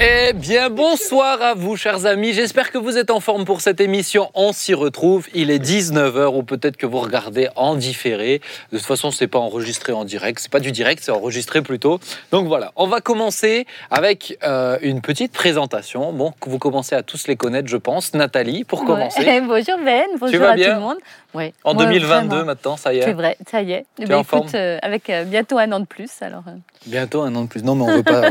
[0.00, 2.32] Eh bien, bonsoir à vous, chers amis.
[2.32, 4.30] J'espère que vous êtes en forme pour cette émission.
[4.34, 5.26] On s'y retrouve.
[5.34, 8.40] Il est 19h ou peut-être que vous regardez en différé.
[8.70, 10.38] De toute façon, c'est pas enregistré en direct.
[10.38, 11.98] C'est pas du direct, c'est enregistré plutôt.
[12.30, 16.12] Donc voilà, on va commencer avec euh, une petite présentation.
[16.12, 18.14] Bon, que vous commencez à tous les connaître, je pense.
[18.14, 19.20] Nathalie, pour commencer.
[19.24, 19.40] Ouais.
[19.48, 20.98] Bonjour Ben, bonjour vas à bien tout le monde.
[21.34, 21.52] Ouais.
[21.64, 22.44] En Ouais, 2022 vraiment.
[22.44, 23.14] maintenant, ça y C'est est.
[23.14, 23.84] vrai, ça y est.
[24.00, 26.10] Es ben, en forme écoute, euh, avec euh, bientôt un an de plus.
[26.20, 26.52] Alors, euh,
[26.86, 27.64] Bientôt un an de plus.
[27.64, 28.22] Non, mais on veut pas.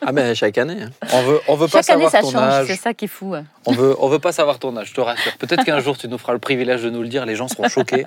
[0.00, 0.76] Ah ben chaque année.
[0.80, 0.90] hein.
[1.18, 2.66] On veut, on veut pas chaque année, savoir ça ton change.
[2.66, 2.78] C'est âge.
[2.78, 3.34] ça qui est fou.
[3.66, 4.88] On veut, on veut pas savoir ton âge.
[4.90, 5.36] Je te rassure.
[5.38, 7.26] Peut-être qu'un jour tu nous feras le privilège de nous le dire.
[7.26, 8.04] Les gens seront choqués.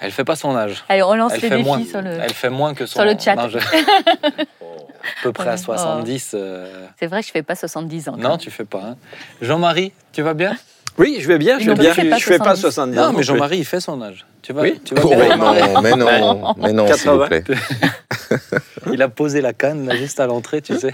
[0.00, 0.84] Elle fait pas son âge.
[0.88, 1.84] Allez, on lance Elle les fait défis moins.
[1.84, 2.10] sur le.
[2.20, 2.94] Elle fait moins que son.
[3.00, 3.48] Sur le chat.
[3.48, 3.58] Je-
[4.44, 5.56] à peu près à Ouais.
[5.58, 6.32] 70.
[6.34, 8.16] euh, C'est vrai que je fais pas 70 ans.
[8.16, 8.38] Non, même.
[8.38, 8.82] tu fais pas.
[8.82, 8.96] hein.
[9.40, 10.56] Jean-Marie, tu vas bien?
[10.96, 11.92] Oui, je vais bien, je vais bien.
[11.92, 12.60] tu fais pas Je fais pas 70.
[12.60, 13.06] 70 ans.
[13.12, 13.22] Non, mais.
[13.24, 14.24] Jean-Marie, il fait son âge.
[14.42, 14.80] Tu vas, Oui.
[14.84, 17.26] tu vas Oh, non, mais non, mais non, s'il vous 80.
[17.28, 17.44] plaît.
[18.92, 20.92] Il a posé la canne là, juste à l'entrée, tu sais.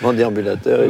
[0.00, 0.80] Mon déambulateur.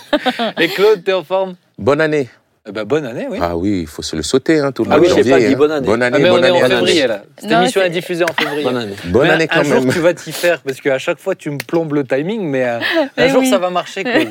[0.60, 1.54] Et Claude, t'es en forme?
[1.78, 2.28] Bonne année.
[2.66, 3.36] Eh ben, Bonne année, oui.
[3.42, 5.28] Ah oui, il faut se le sauter, hein, tout le Ah mois oui, de j'ai
[5.30, 5.32] janvier.
[5.44, 5.58] pas dit hein.
[5.58, 5.86] bonne année.
[5.86, 7.06] Bonne Ah, année, mais on est en février année.
[7.08, 7.22] là.
[7.36, 8.62] Cette Non, émission est diffusée en février.
[8.64, 8.94] Bonne année.
[9.04, 9.92] Bonne Mais année un quand jour, même.
[9.92, 12.78] tu vas t'y faire parce qu'à chaque fois, tu me plombes le timing, mais euh,
[13.02, 13.50] un Mais jour, oui.
[13.50, 14.02] ça va marcher.
[14.04, 14.28] Claude.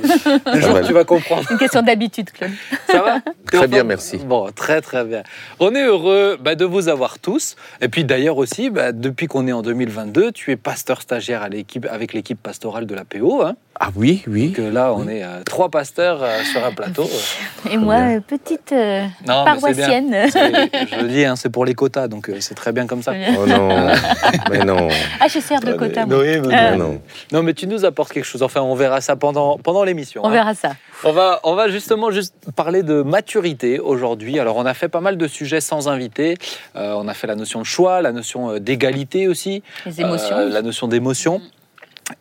[0.48, 1.44] Un jour, tu vas comprendre.
[1.52, 2.50] Une question d'habitude, Claude.
[2.90, 3.20] Ça va
[3.52, 4.17] Très en bien, merci.
[4.17, 5.22] Bon, très très bien.
[5.59, 7.56] On est heureux bah, de vous avoir tous.
[7.81, 11.50] Et puis d'ailleurs aussi, bah, depuis qu'on est en 2022, tu es pasteur stagiaire à
[11.92, 13.44] avec l'équipe pastorale de la PO.
[13.44, 13.53] Hein.
[13.86, 14.48] Ah oui, oui.
[14.48, 17.06] Donc euh, là, on est euh, trois pasteurs euh, sur un plateau.
[17.70, 18.22] Et moi, bien.
[18.22, 20.16] petite euh, Non, paroissienne.
[20.34, 23.12] Je le dis, hein, c'est pour les quotas, donc euh, c'est très bien comme ça.
[23.38, 23.88] Oh non,
[24.50, 24.88] mais non,
[25.20, 26.06] Ah, je sers de quota.
[26.06, 26.17] moi.
[26.20, 27.02] Oui, mais mais non.
[27.34, 28.42] Non, mais tu nous apportes quelque chose.
[28.42, 30.22] Enfin, on verra ça pendant, pendant l'émission.
[30.23, 30.31] On hein.
[30.31, 30.72] verra ça.
[31.03, 34.40] On va, on va justement juste parler de maturité aujourd'hui.
[34.40, 36.38] Alors, on a fait pas mal de sujets sans invité.
[36.78, 40.38] Euh, on a fait la notion de choix, la notion d'égalité aussi, Les émotions.
[40.38, 41.42] euh, la notion d'émotion.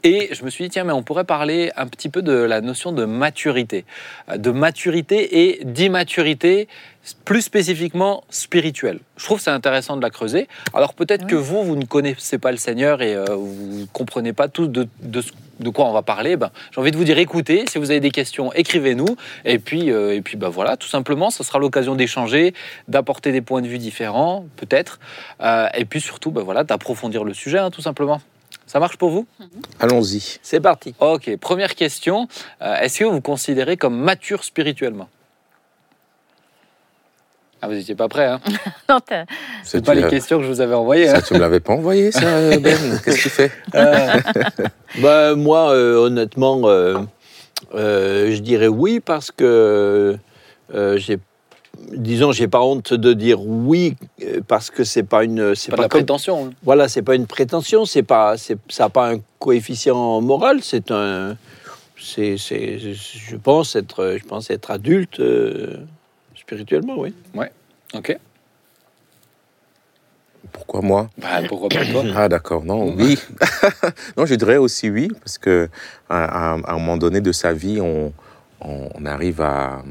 [0.04, 2.60] Et je me suis dit, tiens, mais on pourrait parler un petit peu de la
[2.60, 3.84] notion de maturité.
[4.30, 6.68] Euh, De maturité et d'immaturité,
[7.24, 9.00] plus spécifiquement spirituelle.
[9.16, 10.48] Je trouve que c'est intéressant de la creuser.
[10.74, 11.30] Alors peut-être Oui.
[11.30, 14.66] que vous, vous ne connaissez pas le Seigneur et euh, vous ne comprenez pas tout
[14.68, 16.36] de, de ce- de quoi on va parler.
[16.36, 19.16] Ben, J'ai envie de vous dire, écoutez, si vous avez des questions, écrivez-nous.
[19.44, 22.54] Et puis, euh, et puis ben voilà, tout simplement, ce sera l'occasion d'échanger,
[22.88, 24.98] d'apporter des points de vue différents, peut-être.
[25.40, 28.20] Euh, et puis surtout, ben voilà, d'approfondir le sujet, hein, tout simplement.
[28.72, 29.26] Ça marche pour vous
[29.80, 30.38] Allons-y.
[30.42, 30.94] C'est parti.
[30.98, 32.26] Ok, première question.
[32.62, 35.10] Euh, Est-ce que vous vous considérez comme mature spirituellement?
[37.60, 38.40] Ah, vous n'étiez pas prêt, hein
[38.88, 38.98] Non,
[39.62, 41.06] C'est pas les questions que je vous avais envoyées.
[41.08, 42.20] ça, hein tu me l'avais pas envoyé, ça,
[42.58, 42.98] Ben?
[43.04, 44.14] Qu'est-ce que tu fais Euh,
[45.02, 46.96] Bah, moi, euh, honnêtement, euh,
[47.74, 50.16] euh, je dirais oui parce que
[50.74, 51.18] euh, j'ai,
[51.90, 55.76] disons, j'ai pas honte de dire oui euh, parce que c'est pas une, c'est pas
[55.78, 56.46] de la comme- prétention.
[56.46, 56.52] hein.
[56.62, 60.90] voilà, c'est pas une prétention, c'est pas, c'est, ça n'a pas un coefficient moral, c'est
[60.90, 61.36] un,
[62.00, 65.78] c'est, c'est, je pense être, je pense être adulte euh,
[66.36, 67.12] spirituellement, oui.
[67.94, 68.16] Ok.
[70.50, 71.10] Pourquoi moi?
[71.18, 72.04] Bah, pourquoi pas toi?
[72.14, 73.18] Ah d'accord, non, oui.
[74.16, 75.68] non, je dirais aussi oui, parce que
[76.08, 78.12] à, à- à un moment donné de sa vie, on,
[78.60, 79.82] on, on arrive, à,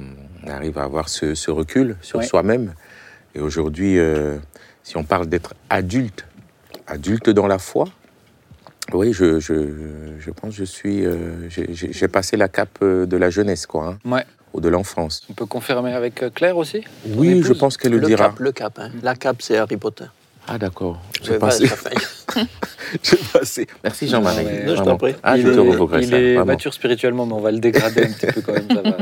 [0.46, 2.26] on arrive à avoir ce, ce recul sur Ouais.
[2.26, 2.74] soi-même.
[3.36, 4.38] Et aujourd'hui, euh,
[4.84, 6.26] si on parle d'être adulte,
[6.88, 7.86] adulte dans la foi,
[8.94, 9.54] oui, je, je,
[10.20, 13.88] je pense que je suis, euh, j'ai- passé la cape euh, de la jeunesse, quoi,
[13.88, 14.26] hein, Ouais.
[14.54, 15.22] ou de l'enfance.
[15.30, 17.48] On peut confirmer avec Claire aussi Oui, épouse?
[17.48, 18.26] je pense qu'elle le, le dira.
[18.30, 18.92] cap, le cap, hein.
[19.02, 20.06] la cap, c'est Harry Potter.
[20.48, 21.00] Ah d'accord.
[21.24, 21.68] Ça fait-
[23.04, 23.68] j'ai passé.
[23.84, 24.44] Merci Jean-Marie.
[24.46, 25.16] Non, mais- Non, je t'en prie.
[25.24, 28.12] Ah, il je te est, il est mature spirituellement, mais on va le dégrader un
[28.12, 28.68] petit peu quand même.
[28.70, 28.98] ça va.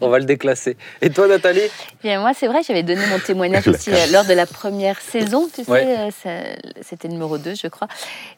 [0.00, 0.76] On va le déclasser.
[1.00, 1.60] Et toi, Nathalie?
[2.02, 5.48] Bien, moi, c'est vrai, j'avais donné mon témoignage aussi euh, lors de la première saison,
[5.52, 5.84] tu sais, Ouais.
[5.98, 7.88] euh, ça- c'était le numéro 2, je crois.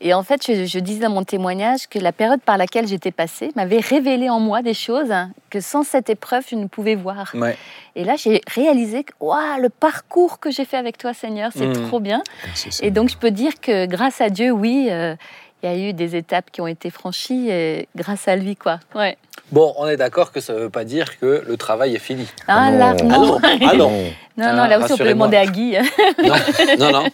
[0.00, 3.12] Et en fait, je, je disais dans mon témoignage que la période par laquelle j'étais
[3.12, 6.94] passée m'avait révélé en moi des choses hein, que sans cette épreuve, je ne pouvais
[6.94, 7.30] voir.
[7.34, 7.56] Ouais.
[7.96, 11.66] Et là, j'ai réalisé que Ouah, le parcours que j'ai fait avec toi, Seigneur, c'est
[11.66, 11.86] Mm.
[11.88, 12.22] trop bien.
[12.44, 15.14] Merci, Et donc, je peux dire que grâce à Dieu, oui, euh,
[15.62, 18.80] il y a eu des étapes qui ont été franchies et grâce à lui, quoi.
[18.94, 19.16] Ouais.
[19.52, 22.26] Bon, on est d'accord que ça ne veut pas dire que le travail est fini.
[22.48, 22.78] Ah, non.
[22.78, 23.26] là, Ah non.
[23.26, 23.38] non.
[23.42, 23.90] Ah non.
[24.36, 25.76] Non, Ah, non, là aussi, on peut demander à Guy.
[26.22, 26.34] Non,
[26.78, 27.08] non, non.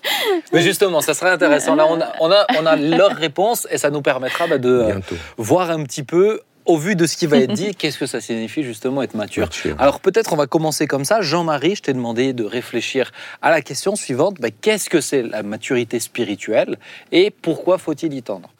[0.52, 1.74] Mais justement, ça serait intéressant.
[1.74, 4.68] Là, on a, on a, on a leur réponse et ça nous permettra bah, de
[4.70, 5.16] euh, Bientôt.
[5.36, 8.20] voir un petit peu, au vu de ce qui va être dit, qu'est-ce que ça
[8.20, 9.44] signifie justement être mature.
[9.46, 9.76] Mature.
[9.78, 11.20] Alors peut-être on va commencer comme ça.
[11.20, 13.10] Jean-Marie, je t'ai demandé de réfléchir
[13.42, 14.36] à la question suivante.
[14.40, 16.76] Bah, qu'est-ce que c'est la maturité spirituelle
[17.12, 18.50] et pourquoi faut-il y tendre?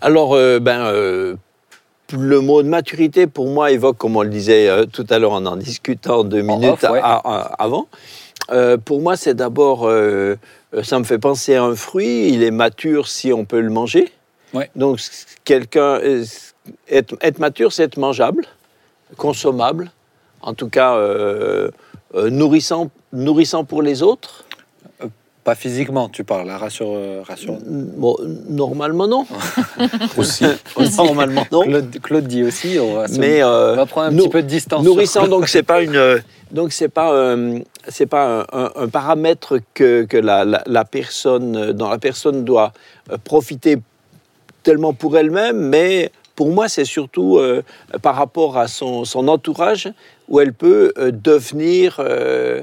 [0.00, 1.34] Alors, euh, ben, euh,
[2.12, 5.32] le mot de maturité, pour moi, évoque, comme on le disait euh, tout à l'heure
[5.32, 7.00] en en discutant deux minutes off, ouais.
[7.02, 7.88] à- à- avant,
[8.50, 9.90] euh, pour moi, c'est d'abord,
[10.82, 14.12] ça me fait penser à un fruit, il est mature si on peut le manger.
[14.54, 14.70] Ouais.
[14.76, 15.00] Donc,
[15.44, 16.00] quelqu'un.
[16.92, 18.44] Euh, Être, être mature, c'est être mangeable,
[19.16, 19.90] consommable,
[20.42, 21.70] en tout cas euh,
[22.14, 24.44] euh, nourrissant, nourrissant pour les autres.
[25.44, 27.56] Pas physiquement, tu parles, hein, rassure, euh, rassure.
[27.64, 28.16] Bon,
[28.50, 29.24] normalement, non.
[30.18, 30.44] Aussi.
[30.98, 31.62] normalement, non.
[31.62, 34.42] Claude, Claude dit aussi, on va, se- Mais euh, on va prendre un petit peu
[34.42, 34.84] de distance.
[34.84, 36.18] nourrissant, donc c'est pas une, euh,
[36.50, 40.84] donc c'est pas, euh, c'est pas un, un- un paramètre que, que la, la- la
[40.84, 42.74] personne, euh, dont la personne doit
[43.10, 43.78] euh, profiter
[44.64, 47.62] tellement pour elle-même, mais pour moi c'est surtout euh,
[48.00, 49.86] par rapport à son, son entourage
[50.28, 52.62] où elle peut euh, devenir euh,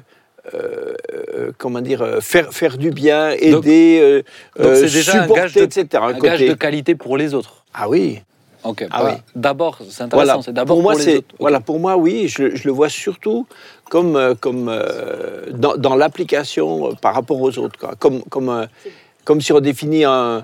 [1.57, 4.23] comment dire, faire, faire du bien, aider,
[4.57, 5.85] donc c'est déjà un supporter, gage de- etc.
[5.93, 7.63] un Un gage de qualité pour les autres.
[7.73, 8.21] Ah oui,
[8.63, 8.85] Ok.
[8.89, 9.17] Ah pas- oui.
[9.35, 10.09] D'abord, c'est intéressant.
[10.13, 10.39] voilà.
[10.43, 11.35] C'est d'abord pour moi, pour les autres.
[11.39, 11.59] Voilà.
[11.59, 13.45] Pour moi, oui, je, je le vois surtout
[13.89, 17.93] comme comme euh, dans, dans l'application euh, par rapport aux autres, quoi.
[17.99, 18.67] Comme comme un-
[19.25, 20.43] comme si on définit un,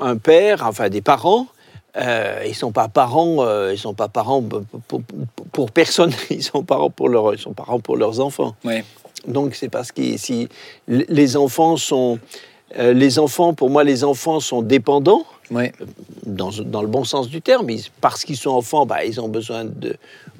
[0.00, 1.46] un père, enfin des parents.
[1.96, 5.02] Euh, ils sont pas parents, euh, ils sont pas parents pour, pour-
[5.52, 6.12] pour personne.
[6.30, 8.54] Ils sont parents pour leurs, ils sont parents pour leurs enfants.
[8.64, 8.84] Ouais.
[9.26, 10.48] Donc c'est parce que si
[10.86, 12.18] les enfants sont,
[12.78, 15.72] euh, les enfants, pour moi, les enfants sont dépendants Ouais.
[16.26, 17.70] dans, dans le bon sens du terme.
[17.70, 19.96] Ils- parce qu'ils sont enfants, bah, ils ont besoin de-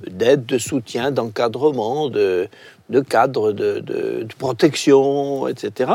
[0.06, 2.46] d'aide, de, soutien, d'encadrement, de,
[2.90, 5.92] de cadre, de, de- de protection, etc.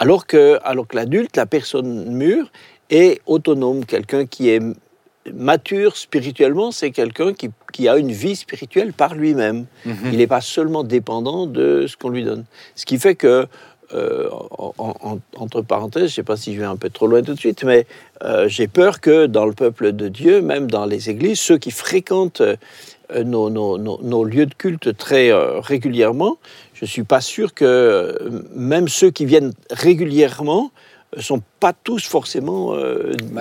[0.00, 2.50] Alors que, alors que l'adulte, la personne mûre,
[2.90, 3.84] est autonome.
[3.86, 4.60] Quelqu'un qui est
[5.34, 9.66] mature spirituellement, c'est quelqu'un qui, qui a une vie spirituelle par lui-même.
[9.84, 9.96] Mhm.
[10.12, 12.44] Il n'est pas seulement dépendant de ce qu'on lui donne.
[12.74, 13.46] Ce qui fait que,
[13.94, 14.28] euh,
[14.58, 17.22] en- en- entre parenthèses, je ne sais pas si je vais un peu trop loin
[17.22, 17.86] tout de suite, mais
[18.22, 21.70] euh, j'ai peur que dans le peuple de Dieu, même dans les églises, ceux qui
[21.70, 26.36] fréquentent euh, nos, nos- nos- nos lieux de culte très régulièrement,
[26.74, 28.18] je ne suis pas sûr que
[28.54, 30.70] même ceux qui viennent régulièrement
[31.16, 32.74] ne sont pas tous forcément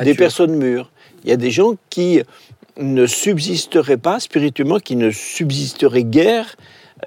[0.05, 0.89] des personnes mûres.
[1.27, 2.21] Il y a des gens qui
[2.77, 6.55] ne subsisteraient pas spirituellement, qui ne subsisteraient guère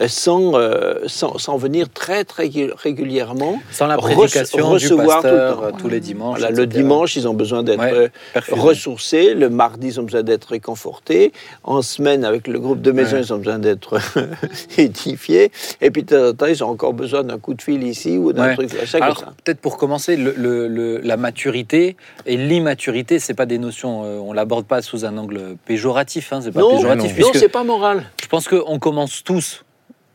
[0.06, 3.60] sans, euh, sans, sans venir très très régulièrement.
[3.72, 5.66] Sans la prédication du recevoir tout le pasteur temps.
[5.66, 6.38] euh, tous les dimanches.
[6.38, 8.08] Voilà, le dimanche, ils ont besoin d'être Ouais, euh,
[8.52, 9.34] ressourcés.
[9.34, 11.32] Le mardi, ils ont besoin d'être réconfortés.
[11.64, 13.22] En semaine, avec le groupe de maison, Ouais.
[13.22, 13.98] ils ont besoin d'être
[14.78, 15.50] édifiés.
[15.80, 18.16] Et puis, de temps en temps, ils ont encore besoin d'un coup de fil ici
[18.18, 18.54] ou d'un Ouais.
[18.54, 18.80] truc là.
[19.04, 21.96] Alors, peut-être pour commencer, le- le- le- la maturité
[22.26, 26.40] et l'immaturité, c'est pas des notions, euh, on l'aborde pas sous un angle péjoratif, hein,
[26.42, 27.14] c'est pas Non, péjoratif, non.
[27.14, 28.04] puisque Non, c'est pas moral.
[28.22, 29.64] je pense qu'on commence tous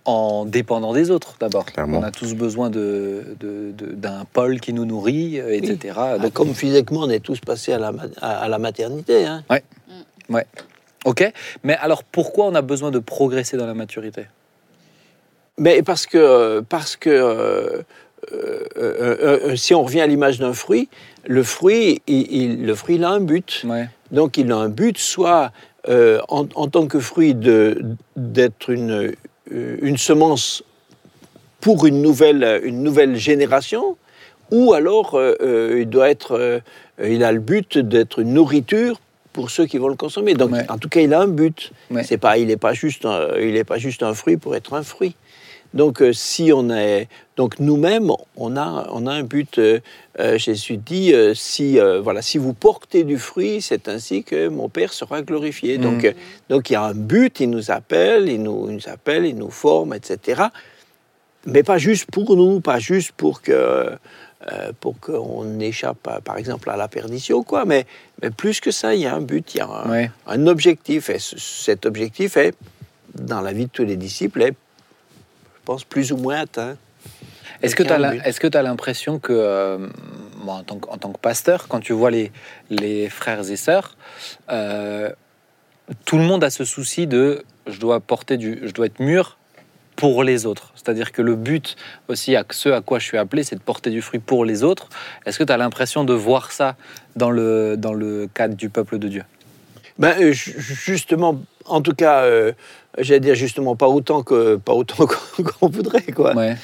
[0.06, 1.66] en dépendant des autres d'abord.
[1.66, 2.00] Clairement.
[2.00, 5.96] On a tous besoin de, de- de- d'un Paul qui nous nourrit, etc.
[5.98, 7.92] Ah, Donc, comme physiquement, on est tous passés à la,
[8.22, 9.26] à, la maternité.
[9.26, 9.44] Hein.
[11.06, 11.32] ok.
[11.64, 14.26] Mais alors, pourquoi on a besoin de progresser dans la maturité?
[15.58, 17.82] Mais parce que, parce que euh,
[18.34, 20.90] euh, euh, euh, si on revient à l'image d'un fruit,
[21.26, 23.64] le fruit, il, il- le fruit, il a un but.
[23.66, 23.88] Ouais.
[24.12, 25.52] Donc il a un but, soit
[25.88, 27.82] euh, en, en tant que fruit de-
[28.16, 29.14] d'être une,
[29.52, 30.64] une semence
[31.62, 33.98] pour une nouvelle, une nouvelle génération,
[34.52, 36.60] ou alors euh, euh, il doit être, euh,
[37.04, 39.00] il a le but d'être une nourriture
[39.34, 40.34] pour ceux qui vont le consommer.
[40.34, 40.70] Donc Ouais.
[40.70, 41.72] en tout cas, il a un but.
[41.92, 42.04] Ouais.
[42.04, 44.74] C'est pas, il n'est pas juste, un, il est pas juste un fruit pour être
[44.74, 45.16] un fruit.
[45.74, 49.58] Donc, euh, si on est, donc nous-mêmes, on a, on a un but.
[49.60, 49.80] euh,
[50.20, 54.48] euh, Jésus dit, euh, si, euh, voilà, si vous portez du fruit, c'est ainsi que
[54.48, 55.78] mon Père sera glorifié.
[55.78, 56.06] Donc, Mhm.
[56.06, 56.14] euh,
[56.50, 57.42] donc, il y a un but.
[57.42, 60.44] Il nous appelle, il nous, il nous appelle, il nous forme, etc.
[61.46, 63.92] Mais pas juste pour nous, pas juste pour que,
[64.80, 67.66] pour qu'on échappe, par exemple, à la perdition, quoi.
[67.66, 67.86] Mais,
[68.22, 70.12] mais plus que ça, il y a un but, il y a un, Ouais.
[70.28, 71.10] un objectif.
[71.10, 72.56] Et ce- cet objectif est,
[73.16, 74.54] dans la vie de tous les disciples, est,
[75.66, 76.78] pense, plus ou moins atteint.
[77.62, 78.22] Est-ce que tu as, but.
[78.26, 79.88] est-ce que tu as l'impression que, euh,
[80.48, 82.32] en, tant que, en tant que pasteur, quand tu vois les,
[82.70, 83.98] les frères et sœurs,
[84.50, 85.10] euh,
[86.06, 89.38] tout le monde a ce souci de je dois porter du, je dois être mûr
[89.96, 90.72] pour les autres.
[90.76, 91.76] C'est-à-dire que le but
[92.10, 94.64] aussi, à ce à quoi je suis appelé, c'est de porter du fruit pour les
[94.64, 94.90] autres.
[95.26, 96.76] Est-ce que tu as l'impression de voir ça
[97.16, 99.24] dans le, dans le cadre du peuple de Dieu?
[99.98, 102.52] Ben, euh, ju- justement, en tout cas, euh,
[102.98, 105.06] j'allais dire justement pas autant que pas autant
[105.60, 106.36] qu'on voudrait, quoi.
[106.36, 106.56] Ouais.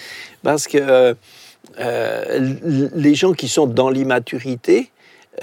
[0.44, 1.14] Parce que euh,
[1.80, 2.56] euh,
[2.94, 4.92] les gens qui sont dans l'immaturité,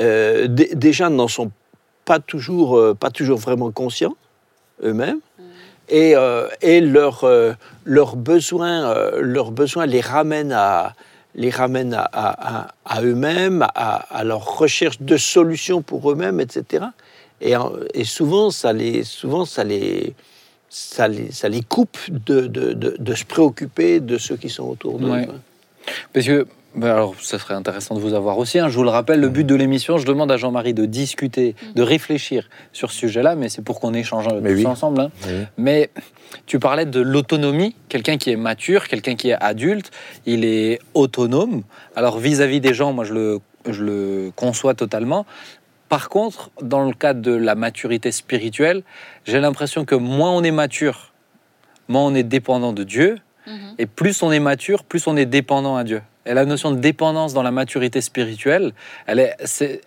[0.00, 1.50] euh, dé- déjà n'en sont
[2.04, 4.16] pas toujours, euh, pas toujours vraiment conscients
[4.82, 5.20] eux-mêmes.
[5.90, 7.54] Et, euh, et leurs euh,
[7.86, 10.92] leurs besoins, euh, leurs besoins les ramènent à,
[11.34, 16.40] les ramènent à, à- à- à eux-mêmes, à, à leur recherche de solutions pour eux-mêmes,
[16.40, 16.84] etc.
[17.40, 20.14] Et, en- et souvent, ça les, souvent ça les,
[20.68, 24.64] ça les, ça les coupe de, de, de, de se préoccuper de ceux qui sont
[24.64, 25.10] autour d'eux.
[25.10, 25.28] Ouais.
[26.12, 28.58] Parce que Ben alors, ça serait intéressant de vous avoir aussi.
[28.58, 28.68] hein.
[28.68, 31.82] Je vous le rappelle, le but de l'émission, je demande à Jean-Marie de discuter, de
[31.82, 34.66] réfléchir sur ce sujet-là, mais c'est pour qu'on échange Mais tous oui.
[34.66, 35.00] ensemble.
[35.00, 35.10] hein.
[35.26, 35.44] Oui.
[35.56, 35.90] Mais
[36.44, 39.90] tu parlais de l'autonomie, quelqu'un qui est mature, quelqu'un qui est adulte,
[40.26, 41.62] il est autonome.
[41.96, 45.24] Alors vis-à-vis des gens, moi je le, je le conçois totalement.
[45.88, 48.82] Par contre, dans le cadre de la maturité spirituelle,
[49.24, 51.12] j'ai l'impression que moins on est mature,
[51.88, 53.18] moins on est dépendant de Dieu,
[53.78, 56.02] et plus on est mature, plus on est dépendant à Dieu.
[56.28, 58.72] Et la notion de dépendance dans la maturité spirituelle,
[59.06, 59.34] elle est,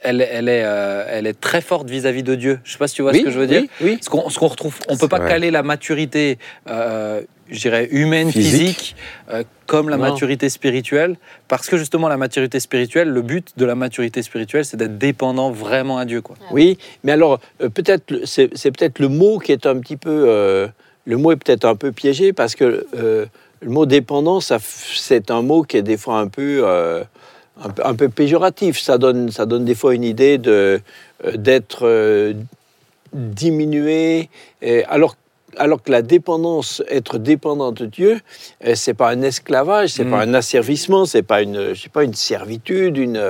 [0.01, 2.59] elle, est- elle est, euh, elle est très forte vis-à-vis de Dieu.
[2.63, 3.61] Je ne sais pas si tu vois ce que je veux dire.
[3.61, 3.97] oui, oui.
[4.01, 5.29] Ce qu'on, ce qu'on retrouve, on peut pas vrai.
[5.29, 7.21] caler la maturité, euh,
[7.51, 8.59] je dirais humaine, Physique.
[8.59, 8.95] physique,
[9.31, 10.09] euh, comme la Non.
[10.09, 11.15] maturité spirituelle,
[11.47, 15.51] parce que justement la maturité spirituelle, le but de la maturité spirituelle, c'est d'être dépendant
[15.51, 16.37] vraiment à Dieu, quoi.
[16.49, 20.25] Oui, mais alors euh, peut-être c'est c'est peut-être le mot qui est un petit peu
[20.27, 20.67] euh,
[21.05, 23.25] le mot est peut-être un peu piégé parce que euh,
[23.61, 24.51] le mot dépendance
[24.95, 27.03] c'est un mot qui est des fois un peu euh,
[27.63, 28.79] un, peu- un peu péjoratif.
[28.79, 30.81] Ça donne ça donne des fois une idée de
[31.25, 32.33] euh, d'être euh,
[33.13, 34.29] diminué
[34.61, 35.15] et alors
[35.57, 38.21] alors que la dépendance, être dépendant de Dieu,
[38.73, 40.09] c'est pas un esclavage, c'est Mm.
[40.11, 43.21] pas un asservissement, c'est pas une, je sais pas, une servitude, une,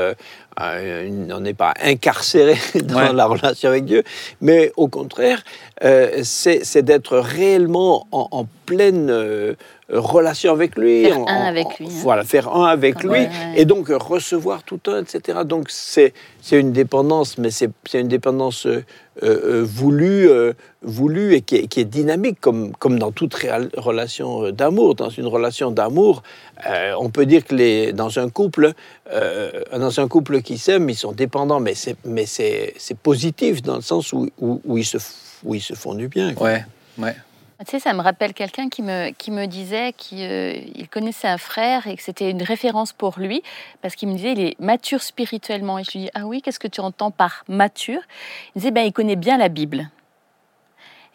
[0.60, 3.14] une- on n'est pas incarcéré dans Ouais.
[3.14, 4.04] la relation avec Dieu,
[4.40, 5.42] mais au contraire,
[5.84, 9.56] euh, c'est c'est d'être réellement en, en pleine euh,
[9.92, 12.00] relation avec lui, Faire en- un avec en- lui, hein.
[12.04, 13.30] Voilà, faire un avec lui, ouais.
[13.56, 15.40] et donc euh, recevoir tout un, etc.
[15.46, 18.84] Donc c'est c'est une dépendance, mais c'est c'est une dépendance euh,
[19.24, 23.36] euh, voulue, euh, voulue et qui est, qui est dynamique, comme, comme dans toute
[23.78, 24.96] relation d'amour.
[24.96, 26.24] Dans une relation d'amour,
[26.70, 28.72] euh, on peut dire que les, dans un couple,
[29.12, 33.62] euh, dans un couple qui s'aime, ils sont dépendants, mais c'est mais c'est c'est positif
[33.62, 34.98] dans le sens où, où, où ils se
[35.44, 36.34] où ils se font du bien.
[36.34, 36.48] quoi.
[36.48, 36.66] Ouais,
[37.00, 37.16] ouais.
[37.65, 41.86] Tu sais, ça me rappelle quelqu'un qui me, qui me disait qu'il connaissait un frère
[41.86, 43.44] et que c'était une référence pour lui,
[43.84, 45.77] parce qu'il me disait il est mature spirituellement.
[45.77, 48.01] Et je lui dis Ah oui, qu'est-ce que tu entends par mature?
[48.48, 49.89] Il me disait ben, Il connaît bien la Bible.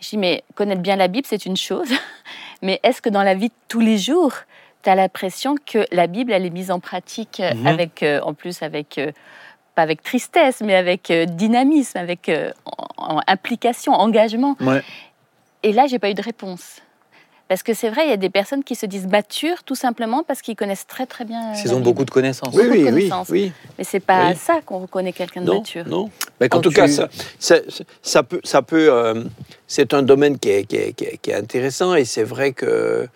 [0.01, 1.89] Je dis Mais connaître bien la Bible, c'est une chose,
[2.63, 4.33] mais est-ce que dans la vie de tous les jours,
[4.85, 7.67] tu as l'impression que la Bible, elle est mise en pratique euh, Mhm.
[7.67, 8.99] avec, euh, en plus avec.
[8.99, 9.11] euh,
[9.75, 12.51] pas avec tristesse, mais avec euh, dynamisme, avec euh,
[12.97, 14.57] en- en implication, engagement?
[14.61, 14.83] Ouais.
[15.67, 16.77] Et là, j'ai pas eu de réponse.
[17.49, 20.23] Parce que c'est vrai, il y a des personnes qui se disent matures tout simplement
[20.23, 21.53] parce qu'ils connaissent très très bien.
[21.65, 22.55] Ils ont beaucoup de connaissances.
[22.55, 23.53] Oui, oui, oui, oui.
[23.79, 24.37] Mais c'est pas Oui.
[24.37, 25.87] ça qu'on reconnaît quelqu'un de Non, mature.
[25.89, 26.09] non.
[26.41, 27.09] Mais En tout tu- cas, ça,
[27.41, 27.57] ça,
[28.03, 29.25] ça peut, ça peut euh,
[29.67, 32.53] c'est un domaine qui est, qui est- qui est- qui est intéressant et c'est vrai
[32.53, 33.07] que euh,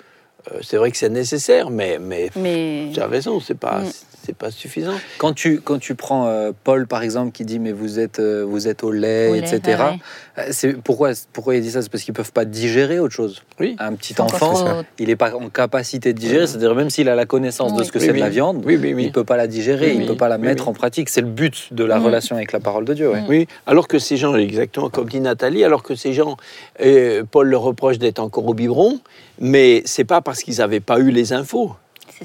[0.63, 3.91] c'est vrai que c'est nécessaire, mais, mais Mais tu as raison, c'est pas, Mm.
[4.31, 4.93] C'est pas suffisant.
[5.19, 8.45] Quand tu, quand tu prends euh, Paul, par exemple, qui dit mais vous êtes, euh,
[8.47, 9.61] vous êtes au lait, Au etc.
[9.67, 9.99] ouais.
[10.39, 11.83] euh, C'est pourquoi, pourquoi il dit ça?
[11.83, 13.43] C'est parce qu'ils peuvent pas digérer autre chose.
[13.59, 13.75] Oui.
[13.81, 16.49] Un petit enfant, il n'est pas en capacité de digérer, Oui.
[16.49, 18.19] c'est-à-dire même s'il a la connaissance de ce que Oui, c'est oui.
[18.19, 19.05] de la viande, Oui, oui, oui.
[19.07, 20.07] il peut pas la digérer, Oui, il oui.
[20.07, 20.71] peut pas la Oui, mettre oui.
[20.71, 21.09] en pratique.
[21.09, 22.05] C'est le but de la Mm.
[22.05, 23.11] relation avec la parole de Dieu.
[23.11, 23.23] ouais.
[23.23, 23.27] Mm.
[23.29, 26.37] Oui, alors que ces gens, exactement comme dit Nathalie, alors que ces gens,
[26.85, 29.01] euh, Paul leur reproche d'être encore au biberon,
[29.41, 31.73] mais c'est pas parce qu'ils n'avaient pas eu les infos.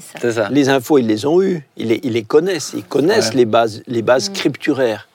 [0.00, 0.32] C'est ça.
[0.32, 0.48] Ça.
[0.50, 3.36] Les infos, ils les ont eues, ils les, ils les connaissent, ils connaissent Ouais.
[3.36, 4.34] les bases, les bases Mm.
[4.34, 5.08] scripturaires,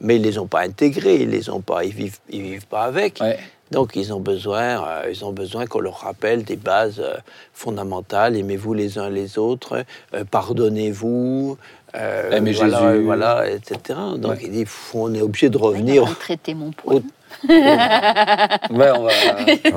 [0.00, 2.82] mais ils les ont pas intégrées, ils les ont pas, ils vivent, ils vivent pas
[2.84, 3.18] avec.
[3.20, 3.38] Ouais.
[3.70, 7.14] Donc ils ont besoin, euh, ils ont besoin qu'on leur rappelle des bases euh,
[7.54, 8.36] fondamentales.
[8.36, 11.56] Aimez-vous les uns les autres, euh, pardonnez-vous,
[11.94, 13.02] euh, Aimez voilà, Jésus.
[13.04, 13.98] voilà, etc.
[14.18, 14.38] Donc Ouais.
[14.44, 16.04] il dit, on est obligé de revenir.
[16.04, 17.00] maltraité mon poing.
[17.48, 19.10] Ouais, on va-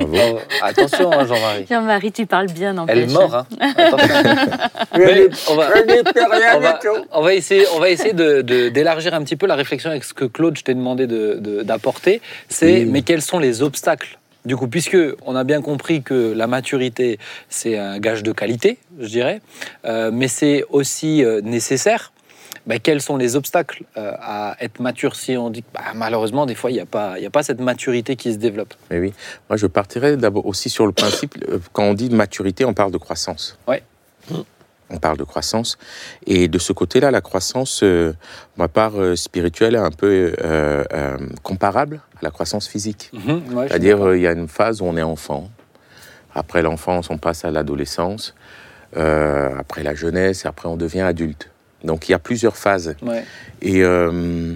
[0.06, 1.66] va- Attention, hein, Jean-Marie.
[1.70, 2.98] Jean-Marie, tu parles bien, n'empêche.
[2.98, 3.34] Elle est morte.
[3.34, 3.46] Hein.
[4.98, 5.70] Mais on va,
[6.56, 6.80] on va,
[7.12, 10.04] on va essayer, on va essayer de- de- d'élargir un petit peu la réflexion avec
[10.04, 12.22] ce que Claude, je t'ai demandé de- de- d'apporter.
[12.50, 14.18] C'est, mais quels sont les obstacles?
[14.46, 18.78] Du coup, puisque on a bien compris que la maturité, c'est un gage de qualité,
[19.00, 19.42] je dirais,
[19.86, 22.14] euh, mais c'est aussi euh, nécessaire.
[22.68, 26.46] Ben, quels sont les obstacles euh, à être mature si on dit que bah, malheureusement,
[26.46, 28.74] des fois, il n'y a, pas- y a pas cette maturité qui se développe?
[28.92, 29.14] Mais oui,
[29.50, 32.92] moi je partirais d'abord aussi sur le principe, euh, quand on dit maturité, on parle
[32.92, 33.58] de croissance.
[33.68, 33.82] Ouais.
[34.90, 35.78] On parle de croissance.
[36.26, 38.14] Et de ce côté-là, la croissance, euh,
[38.56, 40.34] ma part euh, spirituelle, est un peu
[41.44, 43.10] comparable à la croissance physique.
[43.14, 45.50] Mhm, ouais, C'est-à-dire, il y a une phase où on est enfant.
[46.36, 48.34] Après l'enfance, on passe à l'adolescence.
[48.96, 51.50] Après la jeunesse, après on devient adulte.
[51.84, 52.96] Donc il y a plusieurs phases.
[53.02, 53.24] Ouais.
[53.62, 54.54] Et, euh,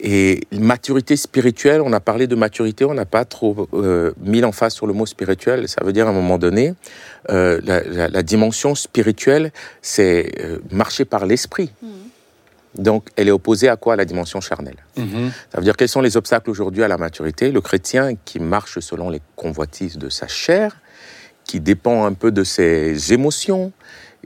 [0.00, 4.74] et maturité spirituelle, on a parlé de maturité, on n'a pas trop euh, mis l'emphase
[4.74, 5.68] sur le mot spirituel.
[5.68, 6.74] Ça veut dire à un moment donné,
[7.30, 11.70] euh, la, la- la dimension spirituelle, c'est euh, marcher par l'esprit.
[12.74, 13.94] Donc elle est opposée à quoi?
[13.94, 14.76] À la dimension charnelle.
[14.98, 15.30] Mhm.
[15.50, 17.50] Ça veut dire quels sont les obstacles aujourd'hui à la maturité?
[17.50, 20.76] Le chrétien qui marche selon les convoitises de sa chair,
[21.44, 23.72] qui dépend un peu de ses émotions,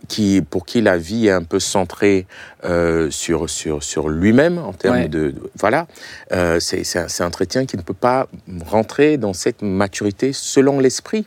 [0.09, 2.27] qui, pour qui la vie est un peu centrée
[2.65, 5.09] euh, sur, sur, sur lui-même en termes Ouais.
[5.09, 5.87] de, de- Voilà.
[6.33, 8.27] Euh, c'est c'est un, c'est un chrétien qui ne peut pas
[8.67, 11.27] rentrer dans cette maturité selon l'esprit.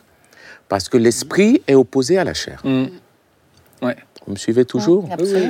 [0.70, 2.62] Parce que l'esprit est opposé à la chair.
[2.64, 2.86] Mm.
[4.26, 5.06] Vous me suivez toujours.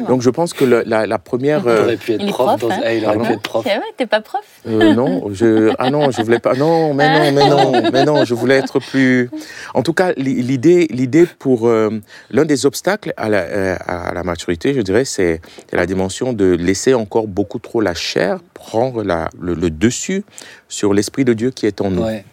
[0.08, 1.62] Donc je pense que le- la, la première...
[1.64, 2.58] Il euh, aurait pu être prof.
[2.58, 2.80] prof, dans- hein.
[2.84, 3.66] Ah, il aurait pu être prof.
[3.70, 6.56] Ah ouais, t'es pas prof Euh, non, je ah non, je voulais pas.
[6.56, 9.30] Non, mais non, mais non, mais non, je voulais être plus.
[9.76, 12.02] En tout cas, l'i- l'idée, l'idée pour euh,
[12.32, 15.40] l'un des obstacles à la, euh, à la maturité, je dirais, c'est
[15.72, 20.24] la dimension de laisser encore beaucoup trop la chair prendre la, le, le dessus
[20.68, 22.02] sur l'esprit de Dieu qui est en nous.
[22.04, 22.26] Ouais.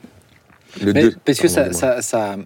[0.83, 2.37] Le Mais deux- parce que ça, Pardon, ça, ça-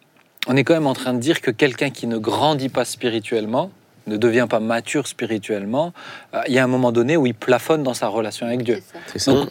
[0.48, 3.70] on est quand même en train de dire que quelqu'un qui ne grandit pas spirituellement,
[4.06, 5.92] ne devient pas mature spirituellement,
[6.34, 8.82] euh, il y a un moment donné où il plafonne dans sa relation avec Dieu.
[9.26, 9.48] Donc,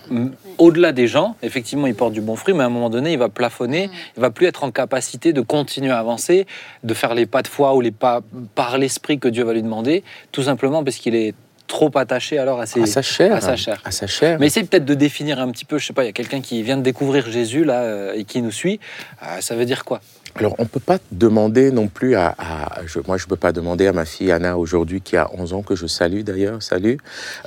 [0.58, 3.20] au-delà des gens, effectivement, il porte du bon fruit, mais à un moment donné, il
[3.20, 6.46] va plafonner, il va plus être en capacité de continuer à avancer,
[6.84, 8.22] de faire les pas de foi ou les pas
[8.56, 11.34] par l'esprit que Dieu va lui demander, tout simplement parce qu'il est
[11.68, 12.84] trop attaché alors à ses...
[12.84, 13.34] à sa chair.
[13.34, 13.82] à sa chair.
[13.84, 14.38] À sa chair.
[14.40, 16.42] Mais essayez peut-être de définir un petit peu, je sais pas, il y a quelqu'un
[16.42, 18.80] qui vient de découvrir Jésus là euh, et qui nous suit,
[19.24, 20.02] euh, ça veut dire quoi?
[20.36, 22.34] Alors, on ne peut pas demander non plus à.
[22.38, 25.30] à- je- moi, je ne peux pas demander à ma fille Anna aujourd'hui, qui a
[25.38, 26.62] 11 ans, que je salue d'ailleurs.
[26.63, 26.98] Salut.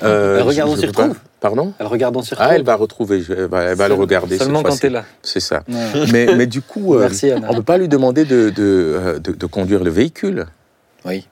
[0.05, 1.73] Euh, Elle regarde, je- on s'y retrouve Pardon?
[1.79, 4.39] Elle regarde en circuit Ah, elle va retrouver, elle va, elle va le regarder.
[4.39, 5.05] Seulement cette quand t'es là.
[5.23, 5.63] C'est ça.
[5.69, 6.07] Ouais.
[6.13, 9.19] Mais, mais du coup, euh, Merci on ne peut pas lui demander de, de, euh,
[9.19, 10.47] de- de conduire le véhicule?
[11.05, 11.27] Oui.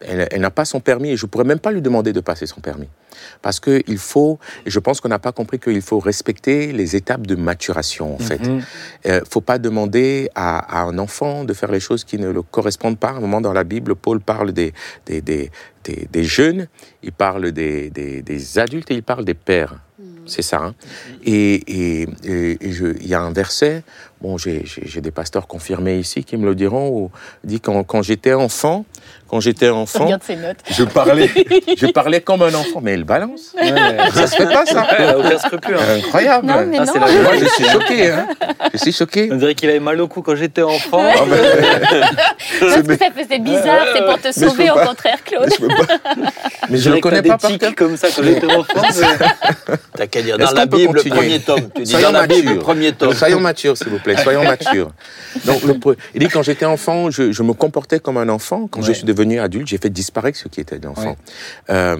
[0.00, 2.20] Elle, elle n'a pas son permis et je ne pourrais même pas lui demander de
[2.20, 2.88] passer son permis.
[3.42, 7.26] Parce qu'il faut, et je pense qu'on n'a pas compris qu'il faut respecter les étapes
[7.26, 8.44] de maturation, en fait.
[8.46, 8.62] Mhm.
[9.04, 12.28] Il ne faut pas demander à, à un enfant de faire les choses qui ne
[12.30, 13.10] le correspondent pas.
[13.10, 14.74] À un moment dans la Bible, Paul parle des,
[15.06, 15.50] des, des,
[15.84, 16.66] des- des jeunes,
[17.02, 19.76] il parle des, des, des adultes et il parle des pères.
[20.26, 20.58] C'est ça.
[20.58, 20.74] hein.
[21.24, 23.82] Et, il y a un verset,
[24.20, 24.64] bon, j'ai
[25.00, 27.10] des pasteurs confirmés ici qui me le diront, où
[27.44, 28.84] il dit quand, quand j'étais enfant,
[29.28, 30.08] quand j'étais enfant,
[30.70, 31.28] je parlais,
[31.76, 32.80] je parlais comme un enfant.
[32.82, 33.52] Mais elle balance.
[33.60, 33.72] Ouais,
[34.12, 34.86] Ça se fait pas, ça.
[34.98, 35.76] elle a aucun scrupule.
[35.76, 35.96] hein.
[35.98, 36.46] Incroyable.
[36.46, 36.92] Non, mais Ah, non.
[36.92, 38.10] c'est la- Moi, je suis choqué.
[38.10, 38.26] Hein.
[38.72, 39.28] Je suis choqué.
[39.32, 41.02] On dirait qu'il avait mal au cou quand j'étais enfant.
[41.04, 41.14] Ouais.
[41.16, 42.00] Ah, mais-
[42.60, 44.86] Parce que ça faisait bizarre, c'est pour te sauver au pas.
[44.86, 45.50] contraire, Claude.
[46.70, 47.74] Mais je ne que connais pas par cœur.
[47.74, 48.82] comme ça quand j'étais enfant.
[48.82, 51.70] mais- T'as qu'à dire Est-ce dans la Bible, continuer premier tome.
[51.74, 52.62] Tu dis Soyons dans la Bible, matures.
[52.62, 53.12] premier tome.
[53.14, 54.16] Soyons matures, s'il vous plaît.
[54.16, 54.92] Soyons matures.
[55.44, 55.74] Donc, le
[56.14, 58.68] il dit quand j'étais enfant, je, je me comportais comme un enfant.
[58.68, 61.16] Quand je suis devenu adulte, j'ai fait disparaître ce qui était d'enfant.
[61.70, 61.96] Euh,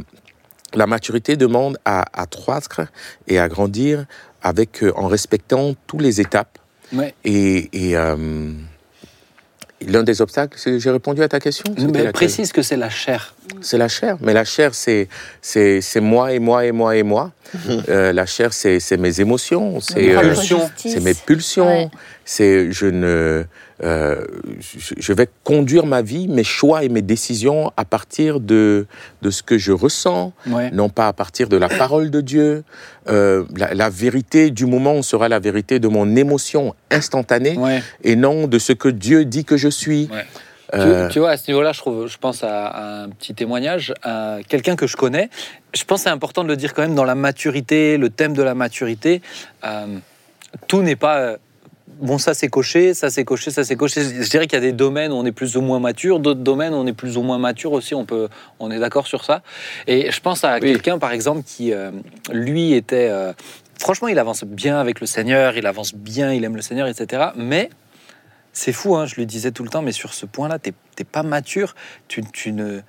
[0.75, 2.81] la maturité demande à, à croître
[3.29, 4.07] et à grandir
[4.43, 6.59] avec, euh, en respectant toutes les étapes.
[6.93, 7.15] Ouais.
[7.25, 8.53] Et, et, euh,
[9.89, 12.91] l'un des obstacles, c'est- j'ai répondu à ta question Mais laquelle précise que c'est la
[12.91, 13.35] chair.
[13.61, 14.17] C'est la chair.
[14.21, 15.09] Mais la chair, c'est
[15.43, 17.33] c'est c'est moi et moi et moi et moi.
[17.89, 20.35] Euh, la chair, c'est c'est mes émotions, c'est euh,
[21.03, 21.67] mes pulsions.
[21.67, 21.91] Ouais.
[22.25, 23.45] C'est je ne
[23.83, 24.25] euh,
[24.99, 28.87] je, vais conduire ma vie, mes choix et mes décisions à partir de
[29.23, 30.71] de ce que je ressens, Ouais.
[30.71, 32.65] non pas à partir de la parole de Dieu.
[33.09, 37.83] Euh, la, la vérité du moment sera la vérité de mon émotion instantanée Ouais.
[38.03, 40.09] et non de ce que Dieu dit que je suis.
[40.13, 40.25] Ouais.
[40.73, 43.35] Euh, Tu, tu vois, à ce niveau-là, je, trouve, je pense à, à un petit
[43.35, 45.29] témoignage, à quelqu'un que je connais.
[45.75, 48.33] Je pense que c'est important de le dire quand même dans la maturité, le thème
[48.33, 49.21] de la maturité.
[50.69, 51.37] tout n'est pas.
[52.01, 54.03] Bon, ça c'est coché, ça c'est coché, ça c'est coché.
[54.03, 56.41] Je dirais qu'il y a des domaines où on est plus ou moins mature, d'autres
[56.41, 57.95] domaines où on est plus ou moins mature aussi.
[57.95, 58.29] On peut,
[58.59, 59.43] on est d'accord sur ça.
[59.87, 61.91] Et je pense à quelqu'un, par exemple, qui euh,
[62.33, 63.09] lui était.
[63.11, 63.33] euh,
[63.79, 67.29] franchement, il avance bien avec le Seigneur, il avance bien, il aime le Seigneur, etc.
[67.37, 67.71] Mais
[68.53, 71.05] c'est fou, hein, je lui disais tout le temps, mais sur ce point-là, tu n'es
[71.05, 71.75] pas mature.
[72.09, 72.81] Tu, tu ne,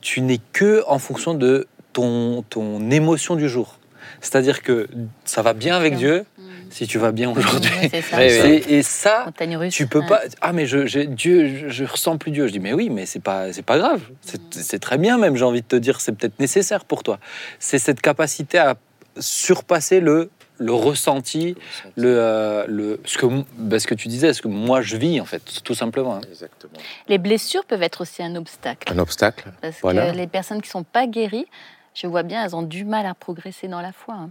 [0.00, 3.76] tu n'es que en fonction de ton, ton émotion du jour.
[4.20, 4.88] C'est-à-dire que
[5.24, 5.98] ça va bien avec Bien.
[5.98, 6.24] Dieu.
[6.70, 7.70] Si tu vas bien aujourd'hui.
[7.90, 9.26] C'est- Et ça,
[9.58, 9.74] russe.
[9.74, 10.06] tu peux Ouais.
[10.08, 10.20] pas.
[10.40, 12.46] Ah, mais je, j'ai- Dieu, je, je ressens plus Dieu.
[12.46, 14.00] Je dis, mais oui, mais c'est pas, c'est pas grave.
[14.22, 17.18] C'est, c'est très bien, même, j'ai envie de te dire, c'est peut-être nécessaire pour toi.
[17.58, 18.76] C'est cette capacité à
[19.18, 21.56] surpasser le, le ressenti,
[21.96, 23.26] le, euh, le, ce, que,
[23.58, 26.16] ben, ce que tu disais, ce que moi je vis, en fait, tout simplement.
[26.16, 26.20] hein.
[26.28, 26.74] Exactement.
[27.08, 28.92] Les blessures peuvent être aussi un obstacle.
[28.92, 29.50] Un obstacle.
[29.62, 30.10] Parce Voilà.
[30.12, 31.46] que les personnes qui sont pas guéries,
[31.94, 34.14] je vois bien, elles ont du mal à progresser dans la foi.
[34.14, 34.30] hein.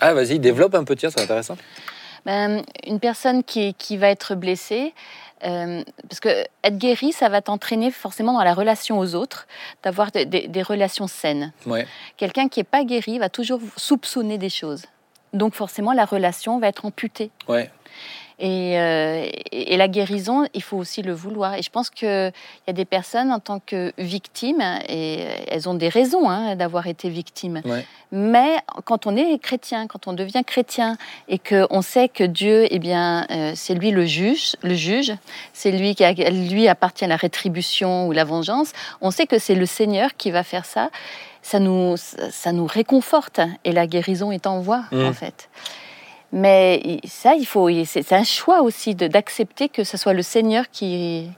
[0.00, 1.56] Ah, vas-y, développe un peu, tiens, c'est intéressant.
[2.24, 4.94] Ben, une personne qui, qui va être blessée,
[5.44, 6.28] euh, parce que
[6.62, 9.48] être guéri, ça va t'entraîner forcément dans la relation aux autres,
[9.82, 11.52] d'avoir des- relations saines.
[11.66, 11.86] Ouais.
[12.16, 14.84] Quelqu'un qui n'est pas guéri va toujours soupçonner des choses.
[15.32, 17.30] Donc forcément, la relation va être amputée.
[17.48, 17.70] Ouais.
[18.44, 21.54] Et, euh, et, la guérison, il faut aussi le vouloir.
[21.54, 22.08] Et je pense qu'il
[22.66, 26.88] y a des personnes en tant que victimes, et elles ont des raisons hein, d'avoir
[26.88, 27.62] été victimes.
[28.10, 30.96] Mais quand on est chrétien, quand on devient chrétien
[31.28, 35.12] et qu'on sait que Dieu, eh bien, euh, c'est lui le juge, le juge,
[35.52, 38.72] c'est lui qui a, lui appartient la rétribution ou la vengeance.
[39.00, 40.90] On sait que c'est le Seigneur qui va faire ça.
[41.42, 45.04] Ça nous, ça nous réconforte et la guérison est en voie, mmh.
[45.04, 45.48] en fait.
[46.32, 51.28] Mais ça, il faut, c'est un choix aussi d'accepter que ce soit le Seigneur qui,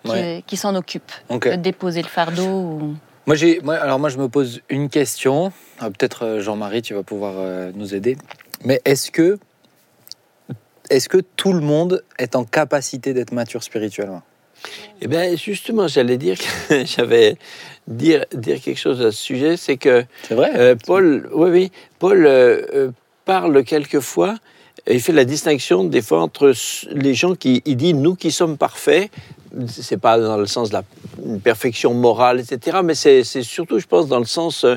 [0.46, 2.94] qui, s'en occupe, de déposer le fardeau.
[3.26, 5.52] Moi, moi, alors moi, je me pose une question.
[5.80, 8.18] Ah, peut-être euh, Jean-Marie, tu vas pouvoir euh, nous aider.
[8.64, 9.38] Mais est-ce que,
[10.90, 14.22] est-ce que tout le monde est en capacité d'être mature spirituellement?
[15.00, 17.36] Eh bien, justement, j'allais dire que j'avais
[17.88, 20.52] dire dire quelque chose à ce sujet, c'est que c'est vrai?
[20.54, 22.92] Euh, Paul, oui, oui, Paul
[23.24, 24.36] parle quelquefois
[24.90, 26.52] il fait la distinction des fois entre
[26.92, 29.10] les gens qui il dit nous qui sommes parfaits,
[29.66, 30.82] c'est pas dans le sens de la
[31.42, 32.78] perfection morale, etc.
[32.84, 34.76] Mais c'est surtout, je pense, dans le sens, euh,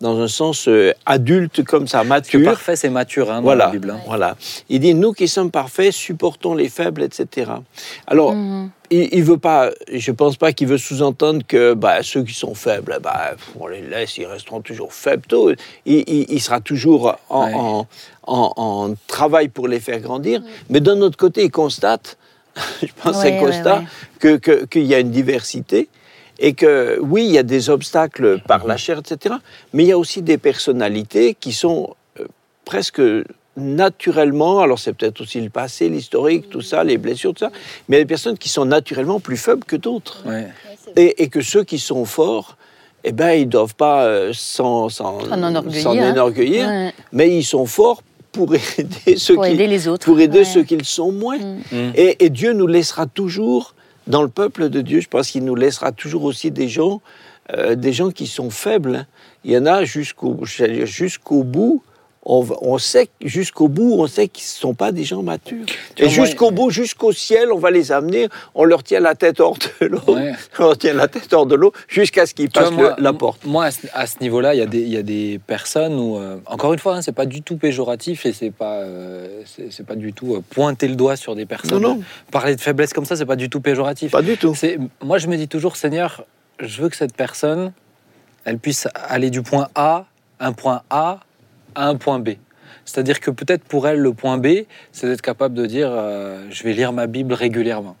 [0.00, 2.40] dans un sens euh, adulte comme ça, mature.
[2.40, 3.90] Parce que parfait, c'est mature hein, dans voilà, la Bible.
[3.90, 4.00] Hein.
[4.06, 4.36] Voilà.
[4.68, 7.52] Il dit nous qui sommes parfaits, supportons les faibles, etc.
[8.06, 8.34] Alors.
[8.34, 8.70] Mhm.
[8.90, 12.54] Il, il, veut pas, je pense pas qu'il veut sous-entendre que bah, ceux qui sont
[12.54, 15.26] faibles, bah, on les laisse, ils resteront toujours faibles.
[15.84, 17.86] Il, il, sera toujours en,
[18.22, 20.40] en, en, travail pour les faire grandir.
[20.70, 22.16] Mais d'un autre côté, il constate
[22.82, 23.82] je pense à Costa,
[24.20, 25.88] qu'il y a une diversité
[26.38, 29.36] et que oui, il y a des obstacles par la chair, etc.
[29.72, 32.26] Mais il y a aussi des personnalités qui sont euh,
[32.64, 33.02] presque
[33.56, 37.50] naturellement, alors c'est peut-être aussi le passé, l'historique, tout ça, les blessures, tout ça,
[37.88, 40.22] mais il y a des personnes qui sont naturellement plus faibles que d'autres.
[40.96, 42.56] Et, que ceux qui sont forts,
[43.04, 44.88] eh ben, ils ne doivent pas euh, s'en
[46.12, 46.92] enorgueillir, hein.
[47.12, 50.62] mais ils sont forts pour aider ceux pour qui, aider les autres, pour aider ceux
[50.62, 51.38] qui sont moins.
[51.38, 51.60] Mm.
[51.72, 51.92] Mm.
[51.94, 53.74] Et, Dieu nous laissera toujours
[54.06, 55.00] dans le peuple de Dieu.
[55.00, 57.00] Je pense qu'il nous laissera toujours aussi des gens,
[57.52, 59.06] euh, des gens qui sont faibles.
[59.44, 61.82] Il y en a jusqu'au jusqu'au bout
[62.28, 65.64] on, sait jusqu'au bout, on sait qu'ils ne sont pas des gens matures.
[65.96, 69.56] Et jusqu'au bout, jusqu'au ciel, on va les amener, on leur tient la tête hors
[69.80, 70.00] de l'eau,
[70.58, 73.46] on leur tient la tête hors de l'eau, jusqu'à ce qu'ils passent la porte.
[73.46, 76.98] Moi, à ce, niveau-là, il y, a des personnes où, euh, encore une fois, ce
[76.98, 80.42] hein, c'est pas du tout péjoratif et c'est pas, euh, c'est pas du tout euh,
[80.50, 81.80] pointer le doigt sur des personnes.
[81.80, 82.02] Non, non.
[82.30, 84.12] Parler de faiblesse comme ça, c'est pas du tout péjoratif.
[84.12, 84.54] Pas du tout.
[85.02, 86.24] Moi, je me dis toujours, Seigneur,
[86.60, 87.72] je veux que cette personne,
[88.44, 90.04] elle puisse aller du point A,
[90.40, 91.20] un point A,
[91.78, 92.30] à un point B.
[92.84, 96.62] C'est-à-dire que peut-être pour elle, le point B, c'est d'être capable de dire euh, je
[96.64, 97.96] vais lire ma Bible régulièrement.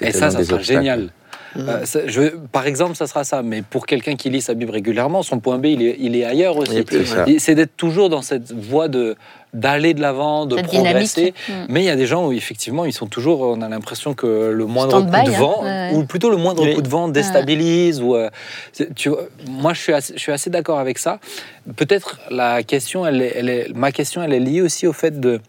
[0.00, 1.10] Et ça, ça sera génial.
[1.56, 3.42] Euh, je, par exemple, ça sera ça.
[3.42, 6.24] Mais pour quelqu'un qui lit sa Bible régulièrement, son point B, il est, il est
[6.24, 6.84] ailleurs aussi.
[7.38, 9.16] C'est d'être toujours dans cette voie de
[9.54, 11.32] d'aller de l'avant, de progresser.
[11.68, 13.40] Mais il y a des gens où effectivement, ils sont toujours.
[13.40, 15.38] On a l'impression que le moindre coup de hein.
[15.38, 15.64] vent,
[15.94, 18.02] ou plutôt le moindre coup de vent, déstabilise.
[18.02, 18.28] Ou, euh,
[18.94, 19.10] tu
[19.48, 21.20] moi, je suis assez, je suis assez d'accord avec ça.
[21.76, 25.40] Peut-être la question, elle elle est, ma question, elle est liée aussi au fait de,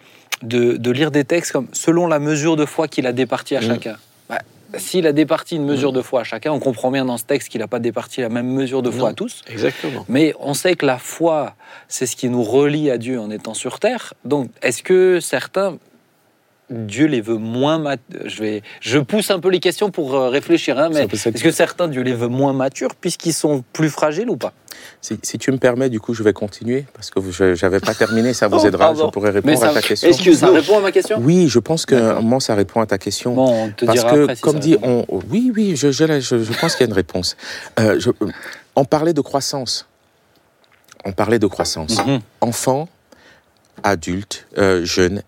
[0.43, 3.61] de, de lire des textes comme selon la mesure de foi qu'il a départi à
[3.61, 3.63] mm.
[3.63, 3.97] chacun.
[4.77, 5.95] S'il a départi une mesure mm.
[5.95, 8.29] de foi à chacun, on comprend bien dans ce texte qu'il n'a pas départi la
[8.29, 9.41] même mesure de foi à tous.
[9.49, 10.05] Exactement.
[10.09, 11.55] Mais on sait que la foi,
[11.87, 14.13] c'est ce qui nous relie à Dieu en étant sur terre.
[14.23, 15.77] Donc, est-ce que certains
[16.69, 17.83] Dieu les veut moins
[18.25, 21.51] je vais je pousse un peu les questions pour euh, réfléchir hein, mais est-ce que
[21.51, 24.53] certains Dieu les veut moins matures puisqu'ils sont plus fragiles ou pas?
[25.01, 28.33] Si, tu me permets du coup je vais continuer parce que je n'avais pas terminé
[28.33, 30.09] ça vous oh, aidera je pourrais répondre à ta question.
[30.09, 31.19] est-ce que ça répond à ma question?
[31.21, 33.35] oui je pense que moi ça répond à ta question.
[33.35, 36.85] Bon, on te parce que comme dit on oui oui je, je, je pense qu'il
[36.85, 37.37] y a une réponse.
[37.79, 37.99] Euh,
[38.75, 39.87] on parlait de croissance.
[41.05, 41.97] On parlait de croissance.
[41.97, 42.19] Mm-hmm.
[42.41, 42.89] enfant
[43.83, 45.21] adulte, euh, jeune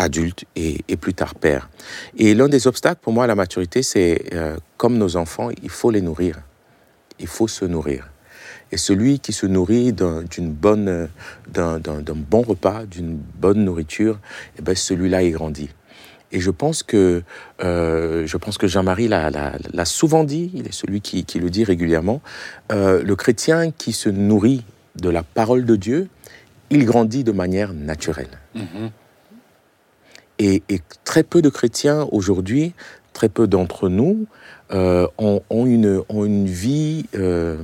[0.00, 1.68] adulte et, plus tard père.
[2.16, 5.70] Et l'un des obstacles pour moi à la maturité, c'est euh, comme nos enfants, il
[5.70, 6.40] faut les nourrir.
[7.18, 8.08] Il faut se nourrir.
[8.72, 11.08] Et celui qui se nourrit d'une bonne,
[11.52, 11.80] d'un
[12.14, 14.18] bon repas, d'une bonne nourriture,
[14.58, 15.70] eh ben celui-là il grandit.
[16.32, 17.22] Et je pense que,
[17.62, 21.64] euh, je pense que Jean-Marie l'a souvent dit, il est celui qui, qui le dit
[21.64, 22.22] régulièrement,
[22.70, 26.08] euh, le chrétien qui se nourrit de la parole de Dieu,
[26.70, 28.38] il grandit de manière naturelle.
[28.56, 28.90] Mm-hmm.
[30.40, 30.62] Et,
[31.04, 32.72] très peu de chrétiens aujourd'hui,
[33.12, 34.26] très peu d'entre nous,
[34.72, 37.58] euh, ont, une, ont, une, vie euh,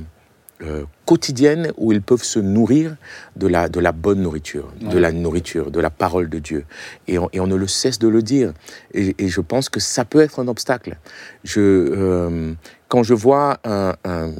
[0.61, 2.95] euh, quotidienne où ils peuvent se nourrir
[3.35, 6.65] de la, de la bonne nourriture, de la nourriture, de la parole de Dieu.
[7.07, 8.53] Et on, et on ne le cesse de le dire.
[8.93, 10.97] Et, et, je pense que ça peut être un obstacle.
[11.43, 12.53] Je,
[12.89, 14.33] quand je vois un, un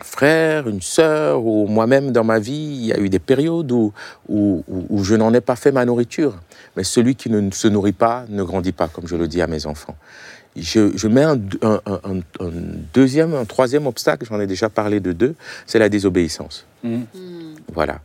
[0.00, 3.92] frère, une sœur, ou moi-même dans ma vie, il y a eu des périodes où,
[4.28, 6.34] où, où- où je n'en ai pas fait ma nourriture.
[6.76, 9.46] Mais celui qui ne se nourrit pas ne grandit pas, comme je le dis à
[9.46, 9.96] mes enfants.
[10.56, 12.50] Je, je mets un, un- un- un- un
[12.92, 15.34] deuxième, un troisième obstacle, j'en ai déjà parlé de deux,
[15.66, 16.66] c'est la désobéissance.
[16.82, 17.06] Mhm.
[17.72, 18.00] Voilà.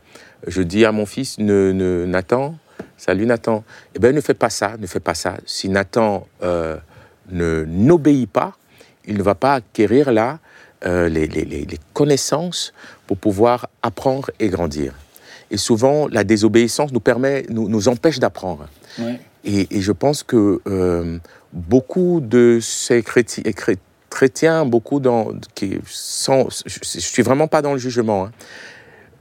[0.46, 2.56] Je dis à mon fils, ne, ne- Nathan,
[2.96, 5.36] salut Nathan, eh ben ne fais pas ça, ne fais pas ça.
[5.46, 6.76] Si Nathan euh,
[7.30, 8.56] ne n'obéit pas,
[9.06, 10.38] il ne va pas acquérir là
[10.86, 12.72] euh, les, les- les- les connaissances
[13.06, 14.94] pour pouvoir apprendre et grandir.
[15.50, 18.68] Et souvent, la désobéissance nous permet, nous, nous empêche d'apprendre.
[18.98, 19.18] Ouais.
[19.44, 21.18] Et, et je pense que euh,
[21.52, 23.02] beaucoup de ces
[24.10, 28.26] chrétiens, beaucoup dans, qui sont, je, je suis vraiment pas dans le jugement.
[28.26, 28.30] hein.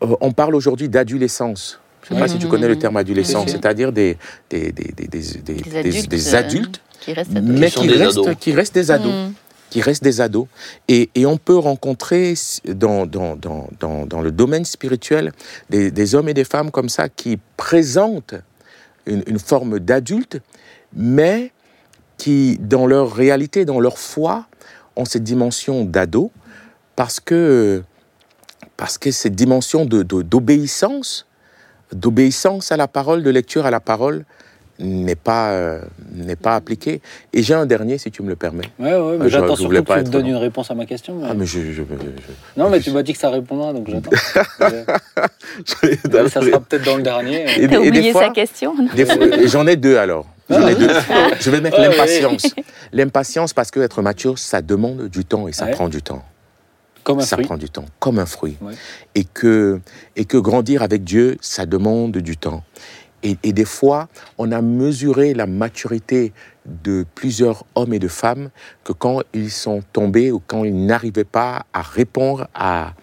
[0.03, 1.79] Euh, on parle aujourd'hui d'adolescence.
[2.03, 4.17] Je ne sais pas si tu connais le terme adolescence, c'est-à-dire des,
[4.49, 8.39] des, des, des, des, des- Des des- adultes, des euh, adultes, Qui mais qui restent,
[8.39, 9.33] qui restent des ados Mm.
[9.77, 10.47] Qui restent des ados.
[10.87, 12.33] Et, on peut rencontrer
[12.65, 15.31] dans, le domaine spirituel
[15.69, 18.33] des, hommes et des femmes comme ça qui présentent
[19.05, 20.39] une, forme d'adulte,
[20.93, 21.51] mais
[22.17, 24.47] qui, dans leur réalité, dans leur foi,
[24.95, 26.31] ont cette dimension d'ado,
[26.95, 27.83] parce que,
[28.77, 31.27] parce que cette dimension de- de- d'obéissance,
[31.93, 34.25] d'obéissance à la parole, de lecture à la parole,
[34.79, 35.81] n'est pas, euh,
[36.13, 37.01] n'est pas appliquée.
[37.33, 38.65] Et j'ai un dernier, si tu me le permets.
[38.79, 41.15] Ouais, ouais, mais j'attends surtout que pas tu me donnes une réponse à ma question.
[41.15, 41.81] mais- Ah, mais je, je- je-
[42.61, 44.11] Non, mais tu m'as dit que ça répondra, donc j'attends.
[45.65, 47.43] ça sera peut-être dans le dernier.
[47.43, 48.73] Et- T'as et des oublié fois- sa question
[49.45, 50.25] J'en ai deux alors.
[50.49, 50.87] J'en ai deux.
[51.39, 52.47] Je vais mettre Ah, l'impatience.
[52.93, 55.71] L'impatience parce que être mature, ça demande du temps et ça Ouais.
[55.71, 56.23] prend du temps.
[57.03, 57.45] Comme un ça fruit.
[57.45, 58.57] prend du temps, comme un fruit.
[58.61, 58.73] Ouais.
[59.15, 59.79] Et, que,
[60.17, 62.63] et que grandir avec Dieu, ça demande du temps.
[63.27, 66.31] Et, et des fois, on a mesuré la maturité
[66.65, 68.49] de plusieurs hommes et de femmes
[68.85, 72.93] que quand ils sont tombés ou quand ils n'arrivaient pas à répondre à,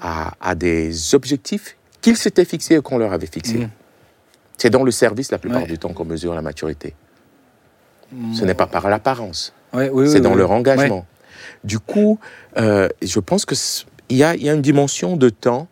[0.00, 3.58] à, à des objectifs qu'ils s'étaient fixés ou qu'on leur avait fixés.
[3.58, 3.70] Mhm.
[4.56, 5.66] C'est dans le service la plupart Ouais.
[5.68, 6.94] du temps qu'on mesure la maturité.
[8.34, 10.36] Ce n'est pas par l'apparence Ouais, oui, c'est oui, dans oui.
[10.38, 11.06] leur engagement.
[11.64, 12.18] Du coup,
[12.58, 15.66] euh, je pense que c- il y y a une dimension de temps.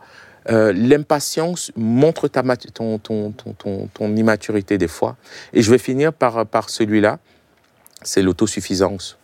[0.51, 5.17] Euh, L'impatience montre ta, mat- ton, ton, ton, ton, ton immaturité des fois.
[5.53, 7.19] Et je vais finir par, par celui-là.
[8.03, 9.19] C'est l'autosuffisance,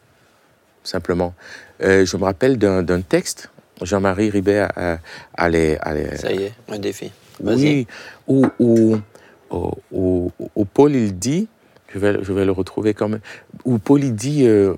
[0.85, 1.35] simplement.
[1.83, 3.51] Euh, je me rappelle d'un d'un texte.
[3.83, 4.99] Jean-Marie Ribet a-
[5.37, 5.79] allait,
[6.17, 7.13] Ça y est, un défi.
[7.41, 7.57] Vas-y.
[7.57, 7.87] oui,
[8.27, 8.97] où, où,
[9.51, 11.49] où- où- où Paul il dit,
[11.93, 13.21] je vais, je vais le retrouver quand même,
[13.67, 14.75] où Paul il dit, euh,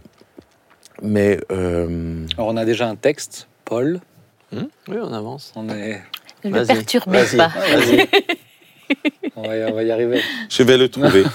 [1.03, 4.01] mais euh, Alors, on a déjà un texte, Paul.
[4.51, 4.65] Hmm?
[4.89, 5.53] Oui, on avance.
[5.55, 6.03] On, est...
[6.45, 7.49] Ne le perturbez vas-y, pas.
[7.49, 8.09] Vas-y.
[9.37, 10.21] on, va, y- on va y arriver.
[10.49, 11.25] je vais le trouver.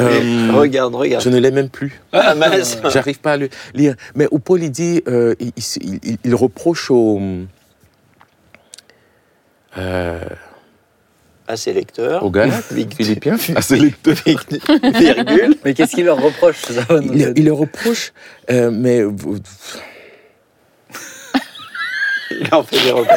[0.00, 1.22] Euh, regarde, regarde.
[1.22, 2.00] je ne l'ai même plus.
[2.12, 2.34] Ah.
[2.92, 3.94] J'arrive pas à le lire.
[4.16, 7.20] Mais où Paul il dit, euh, il, il- il- il reproche aux
[9.78, 10.18] euh,
[11.46, 12.24] À ses lecteurs.
[12.24, 14.16] aux Galates, Vic- Philippiens, à ses lecteurs.
[14.26, 15.54] Virgule.
[15.64, 18.12] Mais qu'est-ce qu'il leur reproche ça il, il le reproche,
[18.50, 19.38] euh, mais vous-
[22.30, 23.14] Il en fait des repas.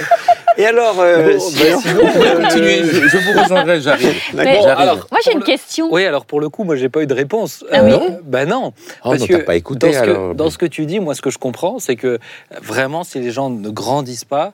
[0.58, 3.80] Et alors, euh, Bon, si- ben, sinon, Vous pouvez euh, continuer, je, je vous rejoindrai,
[3.80, 4.14] j'arrive.
[4.34, 5.88] Bon, alors, Moi, j'ai une question.
[5.92, 7.64] Oui, alors pour le coup, moi, j'ai pas eu de réponse.
[7.72, 8.74] Ah oui Non Ben non.
[9.04, 10.32] Oh Parce non, que t'as pas écouté dans ce, alors.
[10.32, 12.18] que, dans ce que tu dis, moi, ce que je comprends, c'est que euh,
[12.62, 14.54] vraiment, si les gens ne grandissent pas,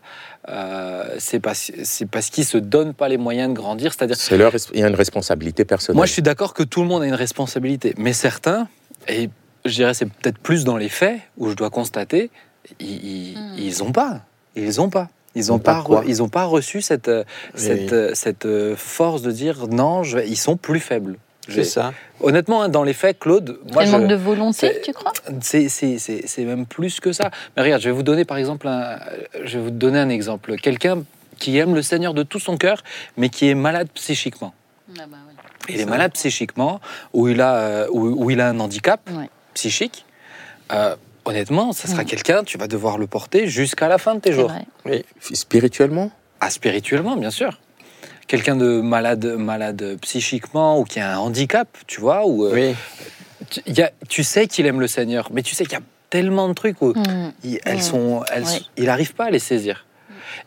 [0.49, 1.71] euh, c'est parce,
[2.11, 3.93] parce qu'ils se donnent pas les moyens de grandir.
[3.93, 5.97] C'est-à-dire, C'est leur, res- il y a une responsabilité personnelle.
[5.97, 8.67] moi, je suis d'accord que tout le monde a une responsabilité, mais certains,
[9.07, 9.29] et
[9.65, 12.29] je dirais c'est peut-être plus dans les faits où je dois constater,
[12.81, 13.55] ils, ils, Hmm.
[13.57, 13.83] ils
[14.55, 15.09] ils ont pas.
[15.35, 17.23] Ils n'ont ont pas pas, ils ont pas reçu cette, euh,
[17.55, 17.61] Oui.
[17.61, 18.13] cette, euh,
[18.45, 21.17] euh, force de dire non, je vais- ils sont plus faibles.
[21.49, 21.91] C'est ça.
[22.21, 25.11] Honnêtement, hein, dans les faits, Claude, C'est manque de volonté, tu crois
[25.41, 27.31] c'est- même plus que ça.
[27.57, 28.97] Mais regarde, je vais vous donner par exemple un,
[29.43, 30.55] je vais vous donner un exemple.
[30.57, 31.03] Quelqu'un
[31.39, 32.81] qui aime le Seigneur de tout son cœur,
[33.17, 34.53] mais qui est malade psychiquement.
[35.67, 36.79] Il est malade psychiquement,
[37.13, 39.29] ou il a, où, où il a un handicap Ouais.
[39.53, 40.05] psychique.
[40.71, 42.05] Euh, honnêtement, ça sera Mm.
[42.07, 44.51] quelqu'un, tu vas devoir le porter jusqu'à la fin de tes jours.
[44.85, 45.03] vrai.
[45.33, 46.11] Spirituellement?
[46.39, 47.59] Ah, spirituellement, bien sûr.
[48.27, 52.75] Quelqu'un de malade, malade psychiquement ou qui a un handicap, tu vois, ou euh, Oui.
[53.49, 55.81] tu, il y a- tu sais qu'il aime le Seigneur, mais tu sais qu'il y
[55.81, 57.31] a tellement de trucs où Hmm.
[57.43, 57.81] il, elles Mm.
[57.81, 58.61] sont, elles, Ouais.
[58.77, 59.85] il n'arrive pas à les saisir.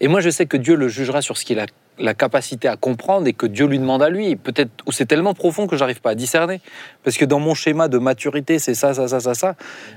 [0.01, 1.67] Et moi, je sais que Dieu le jugera sur ce qu'il a
[1.98, 4.37] la capacité à comprendre et que Dieu lui demande à lui.
[4.37, 6.61] Peut-être où c'est tellement profond que j'arrive pas à discerner.
[7.04, 9.54] Parce que dans mon schéma de maturité, c'est ça, ça, ça, ça, ça.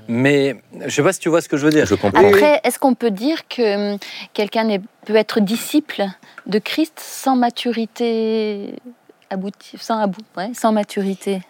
[0.08, 1.86] Mais je sais pas si tu vois ce que je veux dire.
[1.86, 2.26] Je comprends.
[2.26, 3.98] Après, est-ce qu'on peut dire que hum,
[4.32, 6.04] quelqu'un peut être disciple
[6.46, 8.74] de Christ sans maturité
[9.30, 11.40] aboutie, sans abou, ouais, sans maturité?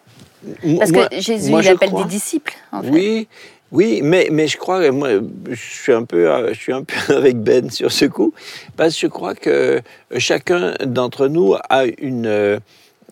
[0.78, 2.04] Parce Moi- que Jésus, moi, il appelle crois.
[2.04, 2.88] des disciples, en fait.
[2.90, 3.28] Oui,
[3.72, 5.10] Oui, mais, mais je crois, que moi,
[5.48, 8.32] je suis, un peu, euh, je suis un peu avec Ben sur ce coup,
[8.76, 9.80] parce que je crois que
[10.18, 12.58] chacun d'entre nous a une, euh,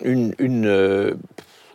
[0.02, 1.12] une, une, euh,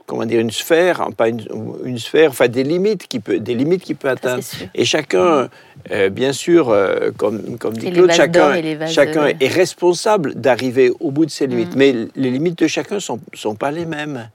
[0.05, 1.45] comment dire, une sphère, pas une,
[1.85, 4.43] une sphère, enfin des limites qui peut, des limites qu'il peut atteindre.
[4.75, 5.49] Et chacun,
[5.91, 8.53] euh, bien sûr, euh, comme, comme dit Claude, chacun,
[8.87, 11.75] chacun de- est responsable d'arriver au bout de ses limites.
[11.75, 11.79] Mm.
[11.79, 14.29] Mais les limites de chacun ne sont, sont pas les mêmes.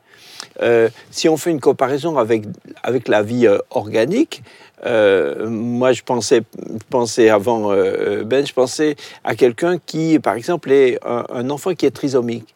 [0.63, 2.45] Euh, si on fait une comparaison avec,
[2.83, 4.43] avec la vie euh, organique,
[4.87, 6.43] euh, moi je pensais,
[6.91, 11.75] pensais avant euh, Ben, je pensais à quelqu'un qui, par exemple, est un, un enfant
[11.75, 12.55] qui est trisomique.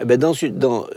[0.00, 0.34] Eh ben, dans,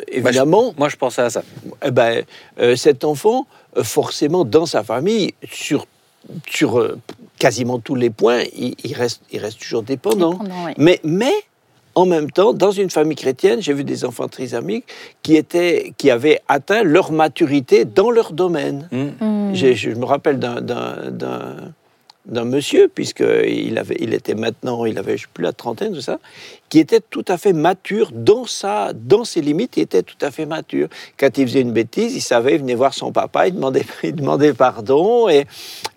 [0.10, 1.42] évidemment, Moi, je pensais à ça.
[1.86, 2.24] eh ben,
[2.60, 3.48] euh, cet enfant,
[3.82, 5.86] forcément, dans sa famille, sur,
[6.50, 6.98] sur euh,
[7.38, 10.32] quasiment tous les points, il, il reste, il reste toujours dépendant.
[10.34, 10.74] Dépendant, oui.
[10.78, 11.32] Mais, mais,
[12.00, 14.86] en même temps, dans une famille chrétienne, j'ai vu des enfants trisomiques
[15.22, 18.88] qui, étaient, qui avaient atteint leur maturité dans leur domaine.
[18.92, 19.26] Mm.
[19.26, 19.56] Mm.
[19.56, 20.62] Je me rappelle d'un-
[22.30, 26.02] d'un monsieur, puisqu'il avait, il était maintenant, il avait, je sais plus, la trentaine, tout
[26.02, 26.20] ça,
[26.70, 30.30] qui était tout à fait mature dans, sa, dans ses limites, il était tout à
[30.32, 30.88] fait mature.
[31.18, 34.15] Quand il faisait une bêtise, il savait, il venait voir son papa, il demandait, il
[34.15, 35.46] demandait pardon, et,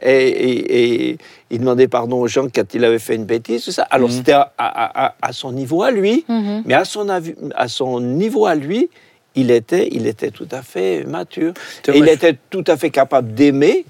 [0.02, 1.18] et, et- et
[1.50, 3.82] il demandait pardon aux gens quand il avait fait une bêtise, tout ça.
[3.90, 4.14] Alors Mhm.
[4.16, 6.62] c'était à, à- à- à son niveau à lui, Mhm.
[6.64, 8.88] mais à son, à son niveau à lui,
[9.34, 11.52] il était, il était tout à fait mature.
[11.88, 13.84] Et il était tout à fait capable d'aimer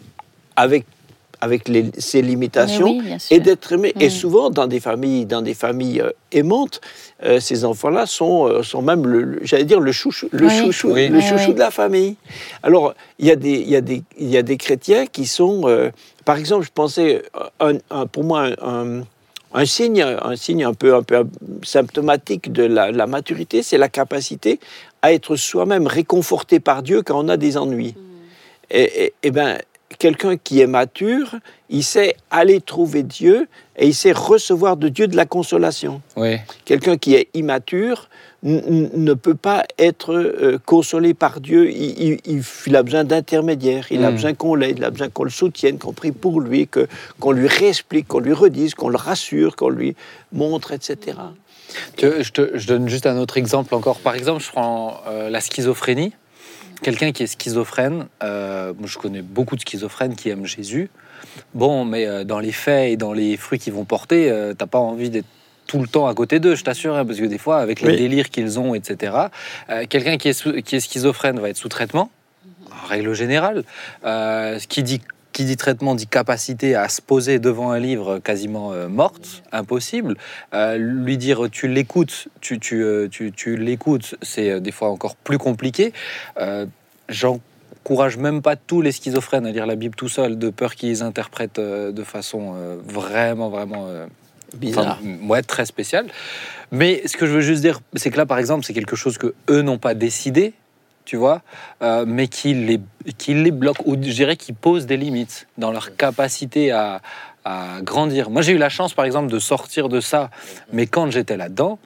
[0.56, 0.84] avec,
[1.42, 3.36] avec les- ses limitations oui, sûr.
[3.36, 3.92] et d'être aimé.
[3.98, 4.10] Et Mm.
[4.10, 6.80] souvent, dans des familles, dans des familles euh, aimantes,
[7.24, 10.56] euh, ces enfants-là sont, euh, sont même, le, le- j'allais dire, le chouchou, le Oui.
[10.58, 11.08] chouchou, Oui.
[11.08, 11.54] le chouchou oui.
[11.54, 12.14] de la famille.
[12.62, 15.26] Alors, il y, a des- il y, a des- il y a des chrétiens qui
[15.26, 15.62] sont...
[15.66, 15.90] euh,
[16.24, 17.22] par exemple, je pensais,
[17.58, 19.04] un- un- pour moi, un, un-
[19.54, 21.26] un signe, un signe un peu, un peu
[21.64, 24.60] symptomatique de la, la maturité, c'est la capacité
[25.02, 27.94] à être soi-même réconforté par Dieu quand on a des ennuis.
[28.70, 29.58] Et, et- et ben,
[29.98, 31.34] quelqu'un qui est mature,
[31.70, 36.00] il sait aller trouver Dieu et il sait recevoir de Dieu de la consolation.
[36.16, 36.36] Oui.
[36.64, 38.08] Quelqu'un qui est immature
[38.44, 41.70] ne peut pas être euh, consolé par Dieu.
[41.70, 43.86] Il, il- il- il a besoin d'intermédiaires.
[43.92, 44.14] Il a Mm.
[44.14, 46.88] besoin qu'on l'aide, il a besoin qu'on le soutienne, qu'on prie pour lui, que,
[47.20, 49.94] qu'on lui réexplique, qu'on lui redise, qu'on le rassure, qu'on lui
[50.32, 51.16] montre, etc.
[51.96, 53.98] Te, je donne juste un autre exemple encore.
[54.00, 56.12] Par exemple, je prends euh, la schizophrénie.
[56.82, 60.90] Quelqu'un qui est schizophrène, euh, je connais beaucoup de schizophrènes qui aiment Jésus.
[61.54, 64.66] Bon, mais euh, dans les faits et dans les fruits qu'ils vont porter, euh, t'as
[64.66, 65.26] pas envie d'être
[65.68, 67.90] tout le temps à côté d'eux, je t'assure, hein, parce que des fois, avec les
[67.90, 67.96] Oui.
[67.96, 69.14] délires qu'ils ont, etc.,
[69.70, 72.10] euh, quelqu'un qui est, qui est schizophrène va être sous traitement,
[72.70, 73.62] en règle générale.
[74.04, 75.00] Ce qui dit
[75.32, 80.16] qui dit traitement dit capacité à se poser devant un livre quasiment euh, morte, impossible.
[80.54, 85.16] Euh, lui dire tu l'écoutes, tu, tu, euh, tu, tu l'écoutes, c'est des fois encore
[85.16, 85.92] plus compliqué.
[87.08, 91.02] J'encourage même pas tous les schizophrènes à lire la Bible tout seul, de peur qu'ils
[91.02, 92.54] interprètent de façon
[92.86, 93.88] vraiment, vraiment
[94.54, 94.98] Bizarre.
[95.00, 96.06] Enfin, ouais, très spécial.
[96.70, 99.18] Mais ce que je veux juste dire, c'est que là, par exemple, c'est quelque chose
[99.18, 100.52] que eux n'ont pas décidé,
[101.04, 101.42] tu vois,
[101.82, 102.80] euh, mais qui les,
[103.18, 107.00] qui les bloque, ou je dirais qui pose des limites dans leur capacité à,
[107.44, 108.30] à grandir.
[108.30, 110.30] Moi, j'ai eu la chance, par exemple, de sortir de ça,
[110.72, 111.78] mais quand j'étais là-dedans,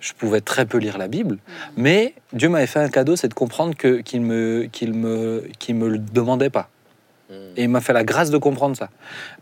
[0.00, 1.38] je pouvais très peu lire la Bible,
[1.76, 6.50] mais Dieu m'avait fait un cadeau, c'est de comprendre qu'il me me me le demandait
[6.50, 6.68] pas.
[7.56, 8.88] Et il m'a fait la grâce de comprendre ça.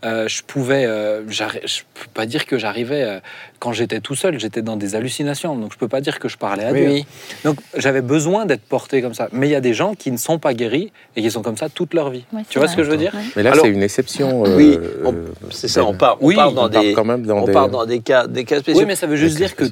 [0.07, 3.19] Euh, je pouvais, euh, je peux pas dire que j'arrivais euh,
[3.59, 6.39] quand j'étais tout seul, j'étais dans des hallucinations, donc je peux pas dire que je
[6.39, 6.89] parlais à Oui, Dieu.
[6.91, 7.07] oui.
[7.45, 9.29] Donc j'avais besoin d'être porté comme ça.
[9.33, 11.59] Mais il y a des gens qui ne sont pas guéris et qui sont comme
[11.59, 12.25] ça toute leur vie.
[12.33, 12.73] Ouais, tu vois vrai.
[12.73, 13.13] ce que je veux dire?
[13.15, 13.21] Ouais.
[13.37, 14.47] Mais là, c'est une exception.
[14.47, 15.99] euh, Oui, euh, on- c'est ça, on Ben.
[15.99, 16.93] part, on Oui, part On dans part des...
[16.95, 17.53] quand même dans on des.
[17.53, 18.81] part dans des cas, des cas spéciaux.
[18.81, 19.65] Oui, mais ça veut juste Des dire que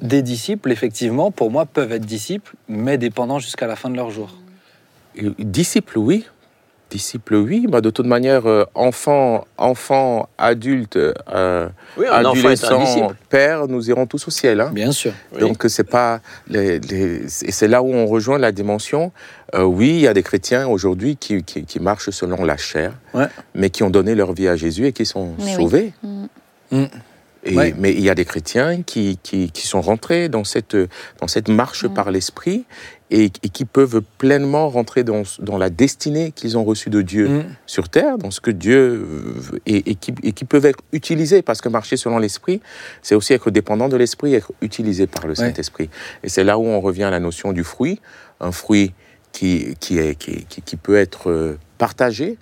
[0.00, 4.10] des disciples, effectivement, pour moi, peuvent être disciples, mais dépendants jusqu'à la fin de leur
[4.10, 4.34] jour.
[5.38, 6.24] Disciple, oui.
[6.98, 7.66] Disciple, oui.
[7.68, 12.80] Bah, de toute manière, euh, enfant, enfant, adulte, euh, oui, un enfant est un adolescent,
[12.84, 13.14] disciple.
[13.28, 14.60] père, nous irons tous au ciel.
[14.60, 14.70] hein.
[14.72, 15.12] Bien sûr.
[15.32, 15.40] Oui.
[15.40, 19.10] Donc c'est pas les, les- c'est c'est là où on rejoint la dimension.
[19.56, 22.92] euh, oui, il y a des chrétiens aujourd'hui qui, qui, qui marchent selon la chair,
[23.12, 23.26] Ouais.
[23.56, 25.92] mais qui ont donné leur vie à Jésus et qui sont Mais sauvés.
[26.04, 26.24] Mm.
[26.70, 26.84] Mm.
[27.46, 27.74] Et- Ouais.
[27.78, 30.74] Mais il y a des chrétiens qui, qui, qui sont rentrés dans cette,
[31.20, 32.64] dans cette marche par l'esprit
[33.10, 37.28] et, et qui peuvent pleinement rentrer dans, dans la destinée qu'ils ont reçue de Dieu
[37.28, 37.44] Mm.
[37.66, 39.06] sur terre, dans ce que Dieu
[39.66, 42.60] et, et qui, et qui peuvent être utilisés, parce que marcher selon l'esprit,
[43.02, 45.90] c'est aussi être dépendant de l'esprit, être utilisé par le Saint-Esprit.
[46.22, 48.00] Et c'est là où on revient à la notion du fruit,
[48.40, 48.92] un fruit
[49.32, 52.38] qui, qui, est, qui, qui- qui peut être euh, partagé,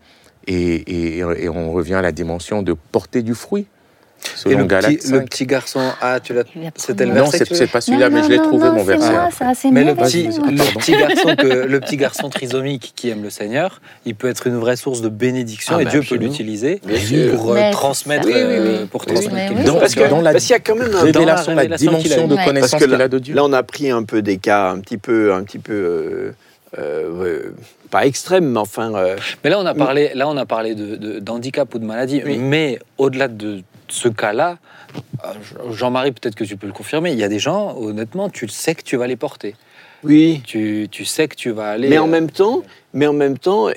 [0.47, 3.67] et on revient à la dimension de porter du fruit.
[4.25, 5.25] Et Selon le Galates petit, le 5.
[5.29, 6.45] petit garçon, ah, tu l'as.
[6.77, 7.25] C'était le promis.
[7.25, 8.65] Non, verset c'est que tu veux c'est pas celui-là, Non, mais non, je l'ai trouvé,
[8.67, 9.11] non, mon c'est verset.
[9.11, 13.23] moi, ça, Mais le petit, le petit garçon que le petit garçon trisomique qui aime
[13.23, 16.15] le Seigneur, il peut être une vraie source de bénédiction Ah, et bah, Dieu peut
[16.17, 16.81] l'utiliser
[17.35, 18.87] pour euh, transmettre, euh, Oui, oui, oui.
[18.87, 19.77] pour transmettre chose.
[19.81, 22.37] Parce que, Dans la parce qu'il y a quand même un Révélation, la dimension de
[22.45, 23.35] connaissance qu'il a de Dieu.
[23.35, 26.33] Là, on a pris un peu des cas un petit peu, un petit peu euh,
[26.79, 27.53] euh,
[27.91, 28.95] pas extrêmes, mais enfin.
[28.95, 31.85] euh, Mais là, on a parlé, là, on a parlé de, de- d'handicap ou de
[31.85, 32.23] maladie.
[32.25, 32.39] Oui.
[32.39, 33.63] Mais au-delà de
[33.93, 34.59] ce cas-là,
[35.25, 38.49] euh, Jean-Marie, peut-être que tu peux le confirmer, il y a des gens, honnêtement, tu
[38.49, 39.55] sais que tu vas les porter.
[40.03, 40.43] oui.
[40.47, 42.63] Tu, tu sais que tu vas aller Mais en euh, même temps,
[42.95, 43.69] mais en même temps,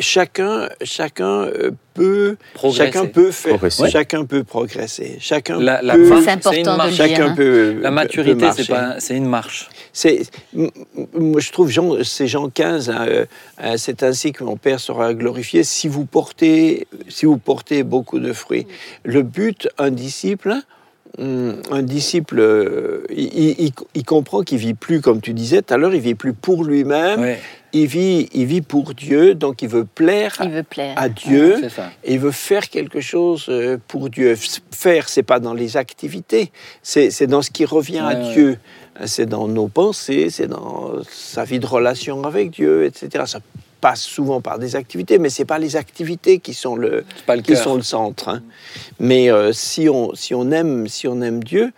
[0.00, 2.84] chacun, chacun euh, peut, progresser.
[2.92, 3.90] chacun peut faire, Progresser.
[3.90, 5.16] chacun peut progresser.
[5.20, 6.94] Chacun La, la peut, C'est important de marche.
[6.94, 7.06] dire.
[7.08, 7.34] chacun hein.
[7.36, 7.78] peut.
[7.80, 9.68] La maturité, c'est pas, c'est une marche.
[9.92, 10.22] C'est,
[10.54, 13.24] moi, je trouve, Jean, c'est Jean 15, hein, euh,
[13.62, 18.18] euh, c'est ainsi que mon Père sera glorifié si vous portez, si vous portez beaucoup
[18.20, 18.66] de fruits.
[19.04, 20.54] Le but, un disciple,
[21.18, 25.76] hum, un disciple, il, il- il comprend qu'il vit plus, comme tu disais tout à
[25.76, 27.40] l'heure, il vit plus pour lui-même, Ouais,
[27.72, 30.94] il vit, il vit pour Dieu, donc il veut plaire Il veut plaire.
[30.96, 31.58] à Dieu.
[31.60, 31.90] c'est ça.
[32.04, 34.36] Et il veut faire quelque chose euh, pour Dieu.
[34.70, 36.52] Faire, c'est pas dans les activités,
[36.82, 38.14] c'est c'est dans ce qui revient à.
[38.14, 38.58] Dieu.
[39.04, 43.24] C'est dans nos pensées, c'est dans sa vie de relation avec Dieu, etc.
[43.26, 43.38] Ça
[43.80, 47.36] passe souvent par des activités, mais c'est pas les activités qui sont le, C'est pas
[47.36, 48.28] le qui sont le centre.
[48.28, 48.42] hein.
[48.98, 51.72] Mais euh, si on si on aime si on aime Dieu,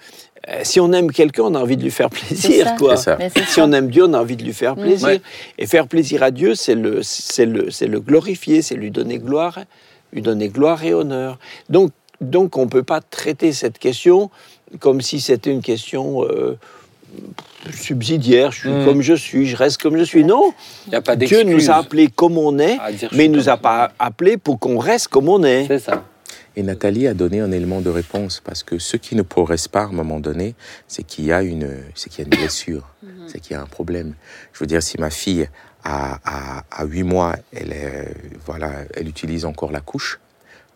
[0.49, 2.77] euh, si on aime quelqu'un, on a envie de lui faire plaisir, ça.
[2.79, 2.97] quoi.
[2.97, 3.19] Ça.
[3.49, 5.09] Si on aime Dieu, on a envie de lui faire plaisir.
[5.09, 5.21] Ouais.
[5.59, 9.19] Et faire plaisir à Dieu, c'est le, c'est le, c'est le glorifier, c'est lui donner
[9.19, 9.59] gloire,
[10.13, 11.39] lui donner gloire et honneur.
[11.69, 11.93] Donc,
[12.23, 14.31] donc on ne peut pas traiter cette question
[14.79, 16.57] comme si c'était une question euh,
[17.73, 18.53] subsidiaire.
[18.53, 18.85] Je suis Mm.
[18.85, 20.25] comme je suis, je reste comme je suis.
[20.25, 20.53] Non,
[20.87, 22.79] Il n'y a pas Dieu nous a appelés comme on est,
[23.13, 25.67] mais il nous a pas appelés pour qu'on reste comme on est.
[25.67, 26.05] C'est ça.
[26.57, 29.83] Et Nathalie a donné un élément de réponse parce que ce qui ne progresse pas
[29.83, 30.55] à un moment donné,
[30.89, 32.89] c'est qu'il y a une, c'est qu'il y a une blessure,
[33.29, 34.15] c'est qu'il y a un problème.
[34.53, 35.49] Je veux dire, si ma fille
[35.85, 40.19] à, à, à 8 mois, elle, est, voilà, elle utilise encore la couche,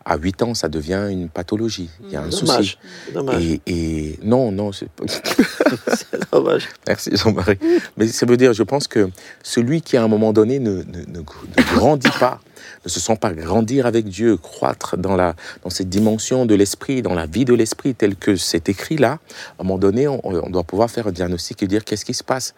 [0.05, 1.89] à 8 ans, ça devient une pathologie.
[2.03, 2.77] Il y a un souci.
[3.13, 3.43] Dommage.
[3.43, 5.03] Et, et non, non, c'est pas-
[5.95, 6.67] C'est dommage.
[6.87, 7.57] Merci Jean-Marie.
[7.97, 9.09] Mais ça veut dire, je pense que
[9.43, 12.39] celui qui à un moment donné ne, ne, ne- ne grandit pas,
[12.85, 17.01] ne se sent pas grandir avec Dieu, croître dans, la, dans cette dimension de l'esprit,
[17.01, 19.13] dans la vie de l'esprit telle que c'est écrit là,
[19.57, 22.13] à un moment donné, on, on doit pouvoir faire un diagnostic et dire qu'est-ce qui
[22.13, 22.53] se passe?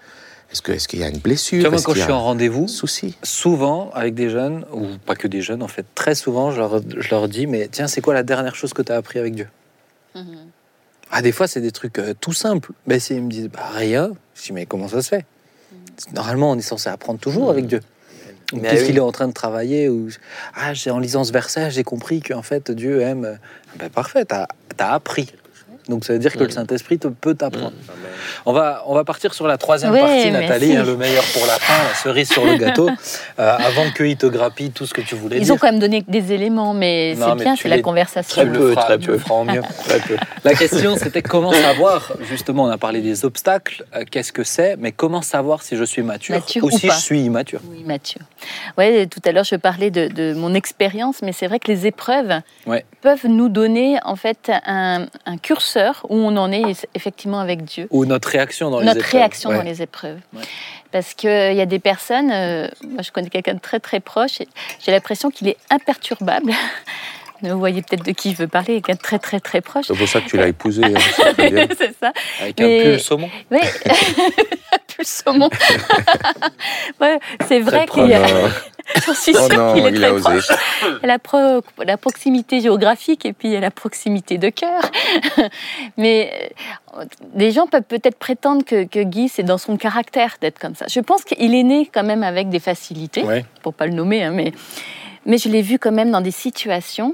[0.51, 1.57] Est-ce qu'il y a une blessure?
[1.57, 3.15] Tu vois, moi, Est-ce quand je suis en rendez-vous, souci?
[3.23, 6.81] souvent avec des jeunes, ou pas que des jeunes en fait, très souvent, je leur,
[6.97, 9.35] je leur dis Mais tiens, c'est quoi la dernière chose que tu as appris avec
[9.35, 9.47] Dieu?
[10.15, 10.37] Mhm.
[11.11, 12.71] Ah, des fois, c'est des trucs euh, tout simples.
[12.85, 14.11] Ben, si ils me disent Bah, rien.
[14.35, 15.25] Je dis Mais comment ça se fait?
[16.13, 17.81] Normalement, on est censé apprendre toujours avec Dieu.
[18.53, 18.87] Ou Mais Qu'est-ce oui.
[18.87, 20.09] qu'il est en train de travailler ou...
[20.55, 23.37] Ah, j'ai en lisant ce verset, j'ai compris qu'en fait Dieu aime.
[23.77, 24.47] Ben, parfait, t'as
[24.79, 25.33] as appris.
[25.89, 27.71] Donc ça veut dire que le Saint-Esprit te- peut t'apprendre.
[28.45, 31.53] On va, on va partir sur la troisième partie, Nathalie, hein, le meilleur pour la
[31.53, 35.15] fin, la cerise sur le gâteau, euh, avant qu'il te grappille tout ce que tu
[35.15, 35.53] voulais Ils dire.
[35.53, 38.41] ont quand même donné des éléments, mais c'est bien, c'est la conversation.
[38.43, 39.13] Très peu, très peu.
[39.13, 39.61] mieux.
[39.85, 40.17] Très peu.
[40.43, 44.75] La question, c'était comment savoir, justement, on a parlé des obstacles, euh, qu'est-ce que c'est,
[44.77, 46.93] mais comment savoir si je suis mature, Mature ou ou si pas.
[46.95, 47.61] je suis immature?
[47.69, 48.19] Oui, Mathieu.
[48.77, 51.85] Ouais, tout à l'heure, je parlais de, de mon expérience, mais c'est vrai que les
[51.87, 52.83] épreuves Ouais.
[53.01, 55.76] peuvent nous donner en fait un, un curseur
[56.09, 57.87] où on en est effectivement avec Dieu.
[57.91, 59.13] Ou notre réaction dans les Notre épreuves.
[59.19, 59.57] réaction Ouais.
[59.57, 60.19] dans les épreuves.
[60.33, 60.41] Ouais.
[60.91, 64.41] Parce qu'il y a des personnes, euh, moi je connais quelqu'un de très très proche,
[64.41, 64.47] et
[64.83, 66.51] j'ai l'impression qu'il est imperturbable.
[67.41, 69.85] Vous voyez peut-être de qui je veux parler, quelqu'un très très très proche.
[69.87, 70.83] C'est pour ça que tu l'as épousé.
[70.83, 70.93] hein,
[71.77, 72.11] c'est ça.
[72.41, 73.29] Avec Mais- un pull saumon.
[73.51, 73.59] Oui,
[74.87, 75.49] plus le saumon.
[77.01, 78.19] ouais, c'est vrai qu'il y a.
[78.19, 78.49] non,
[79.05, 80.23] J'en suis oh sûre qu'il est il très a osé.
[80.23, 80.47] proche.
[81.03, 84.81] La, pro- la proximité géographique et puis il y a la proximité de cœur.
[85.97, 86.51] Mais
[86.97, 90.75] euh, des gens peuvent peut-être prétendre que, que Guy, c'est dans son caractère d'être comme
[90.75, 90.85] ça.
[90.89, 93.43] Je pense qu'il est né quand même avec des facilités, Ouais.
[93.61, 94.53] pour pas le nommer, hein, mais,
[95.27, 97.13] mais je l'ai vu quand même dans des situations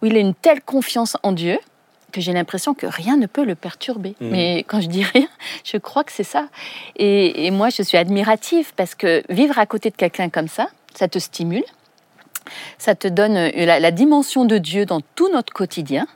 [0.00, 1.58] où il a une telle confiance en Dieu
[2.12, 4.14] que j'ai l'impression que rien ne peut le perturber.
[4.20, 4.30] Mhm.
[4.30, 5.26] Mais quand je dis rien,
[5.64, 6.48] je crois que c'est ça.
[6.96, 10.68] Et, et moi, je suis admirative parce que vivre à côté de quelqu'un comme ça,
[10.94, 11.64] ça te stimule,
[12.78, 16.06] ça te donne euh, la, la dimension de Dieu dans tout notre quotidien.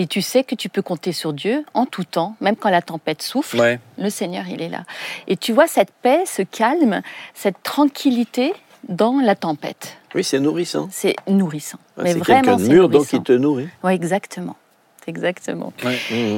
[0.00, 2.82] Et tu sais que tu peux compter sur Dieu en tout temps, même quand la
[2.82, 3.80] tempête souffle, Ouais.
[3.98, 4.84] le Seigneur, il est là.
[5.26, 7.02] Et tu vois cette paix, ce calme,
[7.34, 8.54] cette tranquillité
[8.88, 9.96] dans la tempête.
[10.14, 10.88] Oui, c'est nourrissant.
[10.90, 11.78] C'est nourrissant.
[11.96, 13.68] Ouais, Mais c'est vraiment, quelqu'un de c'est mûr, donc il te nourrit.
[13.84, 14.56] Oui, exactement.
[15.06, 15.72] exactement.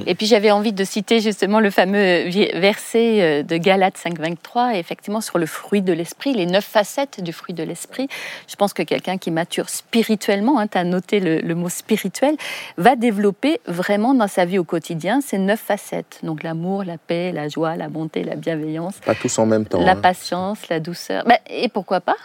[0.06, 5.20] Et puis j'avais envie de citer justement le fameux verset euh, de Galates 5.23, effectivement
[5.20, 8.08] sur le fruit de l'esprit, les neuf facettes du fruit de l'esprit.
[8.48, 12.36] Je pense que quelqu'un qui mature spirituellement, tu as noté le, le mot spirituel,
[12.76, 16.20] va développer vraiment dans sa vie au quotidien ces neuf facettes.
[16.22, 19.80] Donc l'amour, la paix, la joie, la bonté, la bienveillance, Pas tous en même temps.
[19.80, 19.96] la hein.
[19.96, 21.24] patience, la douceur.
[21.24, 22.16] Ben, et pourquoi pas?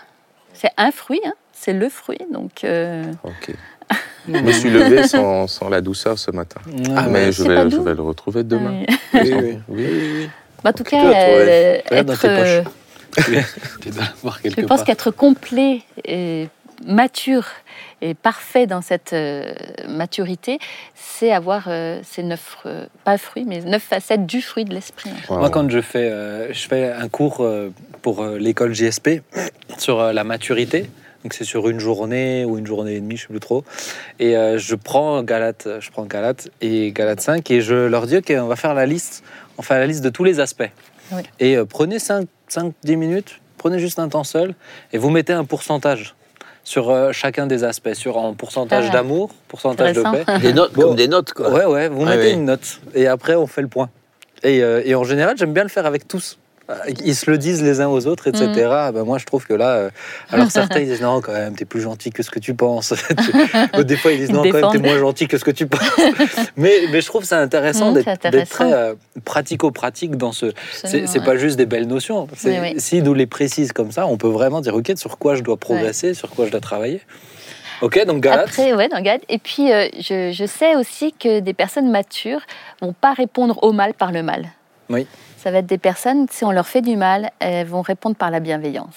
[0.56, 2.20] C'est un fruit, hein, c'est le fruit.
[2.32, 3.54] Donc euh, Ok.
[4.28, 6.60] Je me suis levé sans, sans la douceur ce matin.
[6.96, 8.84] Ah, mais je vais, je vais le retrouver demain.
[8.84, 8.98] oui.
[9.14, 9.60] Oui, oui.
[9.68, 9.88] Oui.
[9.92, 10.30] oui.
[10.64, 12.64] Bah, en tout cas, euh, être, euh,
[13.82, 16.50] tu dois l'avoir Je pense qu'être complet et
[16.86, 17.46] mature
[18.02, 19.54] et parfait dans cette euh,
[19.88, 20.60] maturité,
[20.96, 25.12] c'est avoir euh, ces neuf, euh, pas fruits, mais neuf facettes du fruit de l'esprit.
[25.30, 25.38] Wow.
[25.38, 27.72] Moi, quand je fais, euh, je fais un cours euh,
[28.02, 29.22] pour euh, l'école JSP
[29.78, 30.90] sur euh, la maturité,
[31.24, 33.64] donc c'est sur une journée ou une journée et demie, je sais plus trop,
[34.20, 38.18] et euh, je prends Galate, je prends Galate et Galate 5 et je leur dis
[38.18, 39.24] ok, on va faire la liste,
[39.58, 40.70] on fait la liste de tous les aspects.
[41.12, 41.22] Oui.
[41.40, 42.26] Et euh, prenez 5-10
[42.96, 44.54] minutes, prenez juste un temps seul
[44.94, 46.16] et vous mettez un pourcentage
[46.66, 48.94] sur euh, chacun des aspects, sur en pourcentage Ah.
[48.94, 50.26] d'amour, pourcentage de paix.
[50.42, 50.82] Des notes, Bon.
[50.82, 51.50] comme des notes, quoi.
[51.52, 52.32] Ouais, ouais, vous Ouais, mettez ouais.
[52.34, 52.82] une note.
[52.94, 53.90] Et après, on fait le point.
[54.44, 56.38] Et, euh, et en général, j'aime bien le faire avec tous.
[56.70, 58.48] Euh, Ils se le disent les uns aux autres, etc.
[58.48, 58.92] Mm.
[58.94, 59.70] Ben, moi, je trouve que là.
[59.76, 59.90] euh,
[60.32, 62.94] alors, certains, ils disent non, quand même, t'es plus gentil que ce que tu penses.
[63.84, 65.82] Des fois, ils disent non, quand même, t'es moins gentil que ce que tu penses.
[66.58, 68.94] mais, mais je trouve ça intéressant Mm, d'être très euh,
[69.24, 70.52] pratico-pratique dans ce.
[70.72, 71.26] C'est ouais.
[71.26, 72.28] pas juste des belles notions.
[72.44, 72.74] Oui.
[72.80, 75.58] S'ils nous les précisent comme ça, on peut vraiment dire ok, sur quoi je dois
[75.58, 77.02] progresser, sur quoi je dois travailler.
[77.82, 78.48] Ok, donc Galate.
[78.48, 79.24] Après, ouais, dans Galate.
[79.28, 82.40] Et puis, euh, je, je sais aussi que des personnes matures
[82.82, 84.46] vont pas répondre au mal par le mal.
[84.90, 85.06] Oui.
[85.46, 88.32] Ça va être des personnes, si on leur fait du mal, elles vont répondre par
[88.32, 88.96] la bienveillance.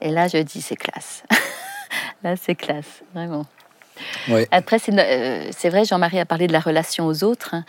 [0.00, 1.22] Et là, je dis, c'est classe.
[2.24, 3.46] là, c'est classe, vraiment.
[4.50, 7.54] Après, c'est euh, c'est vrai, Jean-Marie a parlé de la relation aux autres.
[7.54, 7.64] hein.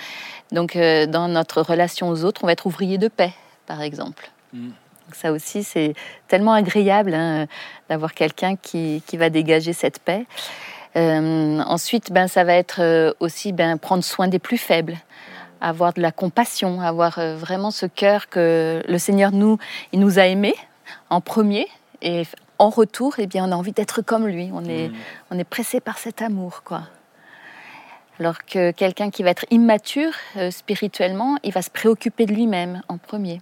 [0.51, 3.33] Donc, euh, dans notre relation aux autres, on va être ouvrier de paix,
[3.67, 4.31] par exemple.
[4.51, 4.69] Mm.
[4.69, 5.93] Donc, ça aussi, c'est
[6.27, 7.45] tellement agréable hein,
[7.87, 10.25] d'avoir quelqu'un qui, qui va dégager cette paix.
[10.95, 14.97] Euh, ensuite, ben, ça va être aussi ben, prendre soin des plus faibles,
[15.61, 19.57] avoir de la compassion, avoir euh, vraiment ce cœur que le Seigneur nous,
[19.93, 20.55] il nous a aimés
[21.09, 21.67] en premier
[22.01, 22.23] et
[22.57, 24.49] en retour, eh bien, on a envie d'être comme lui.
[24.53, 24.91] On est,
[25.31, 26.83] on est pressé par cet amour, quoi.
[28.19, 32.81] Alors que quelqu'un qui va être immature euh, spirituellement, il va se préoccuper de lui-même
[32.89, 33.41] en premier.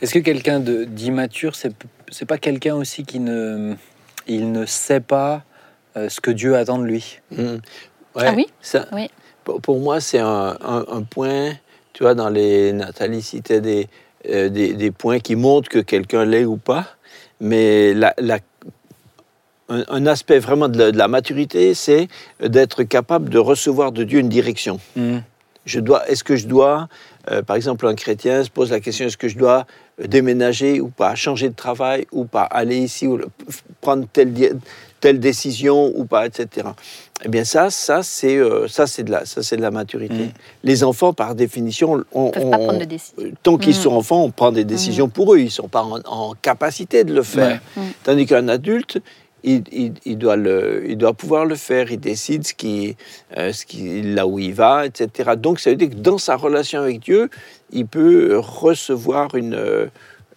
[0.00, 1.72] Est-ce que quelqu'un d'immature, c'est
[2.10, 3.74] c'est pas quelqu'un aussi qui ne,
[4.26, 5.44] il ne sait pas
[5.96, 7.20] euh, ce que Dieu attend de lui?
[7.36, 7.58] Ouais,
[8.16, 8.46] Ah oui?
[8.60, 9.10] Ça- Oui.
[9.44, 11.52] Pour, moi, c'est un, un- un point,
[11.92, 12.72] tu vois, dans les.
[13.60, 13.88] Des,
[14.28, 16.86] euh, des, des points qui montrent que quelqu'un l'est ou pas.
[17.40, 18.38] Mais la, la-
[19.68, 22.08] un, un aspect vraiment de la, de la maturité, c'est
[22.40, 24.78] d'être capable de recevoir de Dieu une direction.
[25.66, 26.88] Je dois, est-ce que je dois,
[27.30, 29.66] euh, par exemple, un chrétien se pose la question est-ce que je dois
[30.02, 33.20] euh, déménager ou pas, changer de travail ou pas, aller ici ou
[33.80, 34.32] prendre telle,
[35.00, 36.68] telle décision ou pas, etc.
[37.24, 40.14] Eh bien, ça, ça c'est euh, ça, c'est de la, ça, c'est de la maturité.
[40.14, 40.32] Mm.
[40.64, 43.14] Les enfants, par définition, on, on- pas prendre de décision.
[43.24, 43.82] euh, tant qu'ils Mm.
[43.82, 45.38] sont enfants, on prend des décisions pour eux.
[45.38, 47.60] Ils ne sont pas en, en capacité de le faire.
[47.76, 47.82] Ouais.
[47.82, 47.88] Mm.
[48.04, 48.98] Tandis qu'un adulte,
[49.44, 51.90] il, il- il doit le, il doit pouvoir le faire.
[51.92, 52.96] Il décide ce qui,
[53.36, 55.32] euh, ce qui, là où il va, etc.
[55.36, 57.28] Donc, ça veut dire que dans sa relation avec Dieu,
[57.72, 59.86] il peut recevoir une, euh,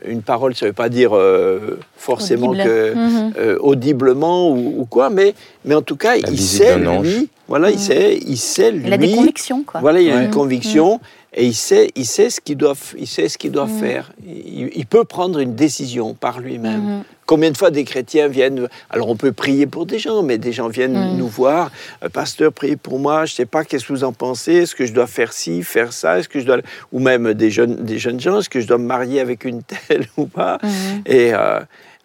[0.07, 0.55] une parole.
[0.55, 2.63] Ça ne veut pas dire euh, forcément Audible.
[2.65, 3.33] que Mhm.
[3.37, 5.33] euh, audiblement ou, ou quoi, mais,
[5.65, 7.79] mais en tout cas, il sait, lui, voilà, il Mm.
[7.79, 9.79] sait, il sait, lui, Il a des convictions, quoi.
[9.81, 10.99] voilà, il a une conviction
[11.35, 13.79] et il sait, il sait ce qu'il doit, il sait ce qu'il doit Mhm.
[13.79, 14.11] faire.
[14.25, 16.81] Il, il peut prendre une décision par lui-même.
[16.81, 17.03] Mhm.
[17.25, 20.51] Combien de fois des chrétiens viennent Alors on peut prier pour des gens, mais des
[20.51, 21.17] gens viennent Mhm.
[21.17, 21.71] nous voir.
[22.03, 23.25] Euh, Pasteur, priez pour moi.
[23.25, 24.53] Je ne sais pas qu'est-ce que vous en pensez.
[24.53, 26.57] Est-ce que je dois faire ci, faire ça Est-ce que je dois
[26.91, 28.39] ou même des jeunes, des jeunes gens.
[28.39, 30.59] Est-ce que je dois me marier avec une telle ou pas?
[30.61, 31.01] Mhm.
[31.05, 31.59] et euh,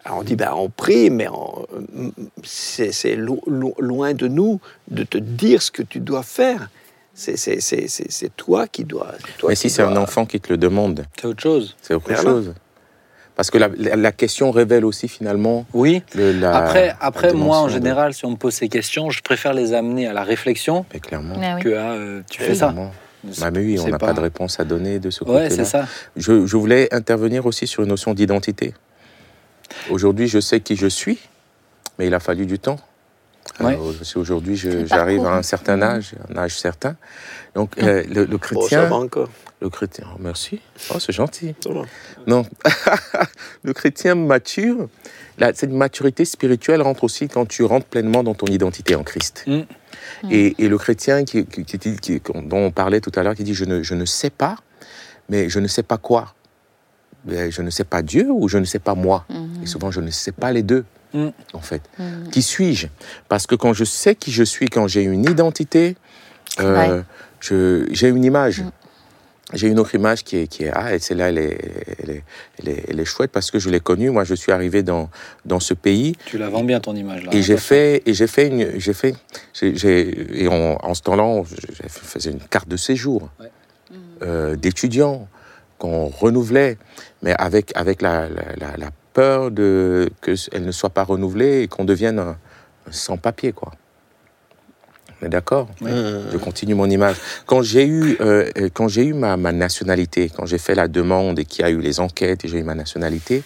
[0.05, 1.67] alors on dit, ben, on prie, mais on-
[2.45, 4.61] c'est c'est lo- lo- loin de nous
[4.91, 6.71] de te dire ce que tu dois faire.
[7.21, 9.09] C'est- C'est c'est- c'est- c'est toi qui dois.
[9.19, 11.77] c'est toi Mais qui si c'est un enfant qui te le demande, C'est autre chose.
[11.83, 12.55] c'est autre chose.
[13.35, 16.03] Parce que la, la- la question révèle aussi finalement Oui.
[16.15, 16.57] le- la.
[16.57, 19.53] Après, la après moi, en de- général, si on me pose ces questions, je préfère
[19.53, 21.35] les amener à la réflexion Mais clairement.
[21.37, 21.61] Oui.
[21.63, 22.73] que à euh, tu fais ça.
[23.41, 24.13] Bah, mais oui, on n'a pas...
[24.13, 25.51] de réponse à donner de ce Ouais, côté-là.
[25.51, 25.87] c'est ça.
[26.17, 28.75] Je, je voulais intervenir aussi sur une notion d'identité.
[29.91, 31.19] Aujourd'hui, je sais qui je suis,
[31.99, 32.79] mais il a fallu du temps.
[33.61, 33.77] Ouais.
[34.03, 36.97] Si aujourd'hui j'arrive à un certain âge, un âge certain,
[37.55, 39.29] donc euh, le, le Bon, ça chrétien, va encore.
[39.61, 40.61] Le chrétien, oh, merci.
[40.95, 41.55] Oh, c'est gentil.
[41.63, 41.83] Ça va.
[42.29, 42.45] Non.
[43.65, 44.89] le chrétien mature,
[45.39, 49.45] là, cette maturité spirituelle rentre aussi quand tu rentres pleinement dans ton identité en Christ.
[49.49, 49.61] Mm.
[50.31, 53.43] Et, et le chrétien qui, qui- qui- qui- dont on parlait tout à l'heure, qui
[53.45, 54.57] dit je ne, je ne sais pas,
[55.29, 56.35] mais je ne sais pas quoi.
[57.25, 59.27] Mais Je ne sais pas Dieu ou je ne sais pas moi.
[59.63, 60.85] Et souvent, je ne sais pas les deux,
[61.15, 61.29] Mm.
[61.55, 61.83] en fait.
[62.33, 62.87] Qui suis-je?
[63.29, 65.97] Parce que quand je sais qui je suis, quand j'ai une identité,
[66.61, 67.03] euh, Ouais.
[67.41, 68.63] je- j'ai une image.
[69.55, 71.59] J'ai une autre image qui est, qui est ah, et celle-là, elle est,
[72.03, 72.23] elle, est,
[72.59, 74.11] elle, est, elle est chouette parce que je l'ai connue.
[74.11, 75.09] Moi, je suis arrivé dans,
[75.47, 77.31] dans ce pays Tu la vends bien ton image là.
[77.33, 77.69] et j'ai Attention.
[77.69, 79.15] fait, et j'ai fait une, j'ai fait,
[79.55, 81.57] j'ai, j'ai- et en, en ce temps-là, on- j'ai
[81.89, 83.47] fait- faisais une carte de séjour Ouais.
[84.21, 85.27] euh, d'étudiants
[85.79, 86.77] qu'on renouvelait,
[87.23, 91.63] mais avec avec la, la, la- la peur de que elle ne soit pas renouvelée
[91.63, 92.37] et qu'on devienne un,
[92.89, 93.73] un sans-papier, quoi.
[95.21, 95.67] On est d'accord?
[96.33, 97.17] Je continue mon image.
[97.45, 100.87] Quand j'ai eu, euh, euh, quand j'ai eu ma, ma nationalité, quand j'ai fait la
[100.87, 103.43] demande et qu'il y a eu les enquêtes et j'ai eu ma nationalité,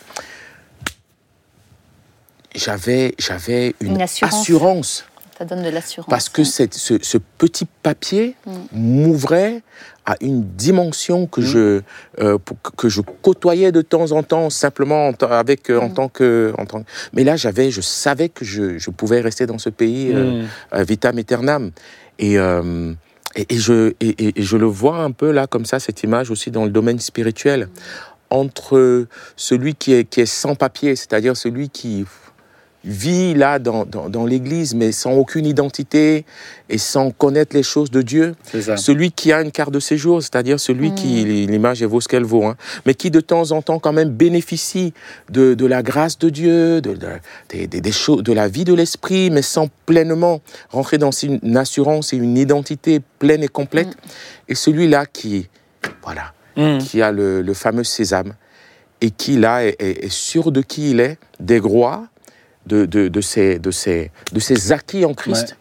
[2.54, 4.40] j'avais, j'avais une, Une assurance.
[4.40, 5.04] assurance.
[5.38, 6.08] Ça donne de l'assurance.
[6.10, 6.44] Parce que hein.
[6.44, 8.52] cette- ce, ce petit papier Mm.
[8.72, 9.62] m'ouvrait
[10.04, 11.80] à une dimension que, je,
[12.20, 15.88] euh, pour- que je côtoyais de temps en temps, simplement en, tant- avec, euh, en
[15.88, 15.94] Mm.
[15.94, 16.52] tant que...
[16.58, 20.12] En tant, mais là, j'avais, je savais que je, je pouvais rester dans ce pays
[20.12, 20.48] euh, Mm.
[20.74, 21.70] euh, vitam aeternam.
[22.18, 22.92] Et, euh,
[23.34, 26.02] et, et je, et, et- et je le vois un peu là, comme ça, cette
[26.02, 27.68] image aussi dans le domaine spirituel,
[28.30, 29.06] entre
[29.36, 32.04] celui qui est, qui est sans papier, c'est-à-dire celui qui
[32.84, 36.24] vit là dans, dans, dans l'Église, mais sans aucune identité
[36.68, 38.34] et sans connaître les choses de Dieu.
[38.60, 38.76] Ça.
[38.76, 42.24] Celui qui a une carte de séjour, c'est-à-dire celui qui, l'image elle vaut ce qu'elle
[42.24, 42.56] vaut, hein,
[42.86, 44.92] mais qui de temps en temps quand même bénéficie
[45.30, 47.08] de, de la grâce de Dieu, de, de,
[47.50, 51.56] des- des- des choses, de la vie de l'esprit, mais sans pleinement rentrer dans une
[51.56, 53.88] assurance et une identité pleine et complète.
[54.48, 55.48] Et celui-là qui,
[56.02, 56.78] voilà, Mm.
[56.78, 58.34] qui a le, le fameux sésame
[59.00, 62.02] et qui là est, est- est sûr de qui il est, des gloires,
[62.66, 65.56] de, de, de, ses, de, ses, de ses acquis en Christ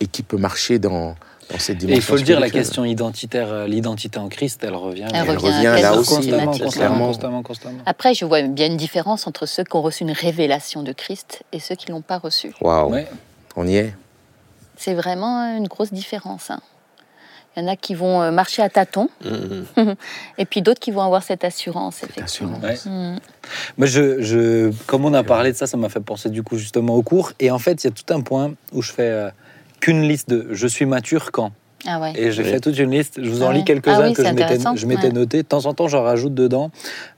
[0.00, 1.14] et qui peut marcher dans,
[1.50, 1.96] dans cette Et dimension.
[1.96, 5.06] il faut le dire, la question identitaire, euh, l'identité en Christ, elle revient.
[5.12, 7.78] Elle Elle revient, là aussi, constamment, constamment, constamment, constamment.
[7.86, 11.42] Après, je vois bien une différence entre ceux qui ont reçu une révélation de Christ
[11.52, 12.52] et ceux qui ne l'ont pas reçue.
[12.60, 13.06] Waouh, Ouais.
[13.56, 13.94] on y est.
[14.76, 16.50] C'est vraiment une grosse différence.
[16.50, 16.60] hein.
[17.56, 19.62] Il y en a qui vont euh, marcher à tâtons, euh,
[20.38, 22.58] et puis d'autres qui vont avoir cette assurance, Cette effectivement.
[22.62, 22.86] assurance.
[22.86, 22.90] Ouais.
[23.14, 23.18] Mm.
[23.78, 26.56] Moi, je, je, comme on a parlé de ça, ça m'a fait penser du coup
[26.58, 27.32] justement au cours.
[27.40, 29.30] Et en fait, il y a tout un point où je fais euh,
[29.80, 31.52] qu'une liste de je suis mature quand.
[31.86, 32.12] Ah ouais.
[32.16, 32.48] Et j'ai Oui.
[32.48, 33.20] fait toute une liste.
[33.22, 34.74] Je vous en Ah lis quelques-uns Ah oui, que je m'étais, intéressant.
[34.74, 35.12] je m'étais Ouais.
[35.12, 35.42] noté.
[35.42, 36.70] De temps en temps, j'en rajoute dedans.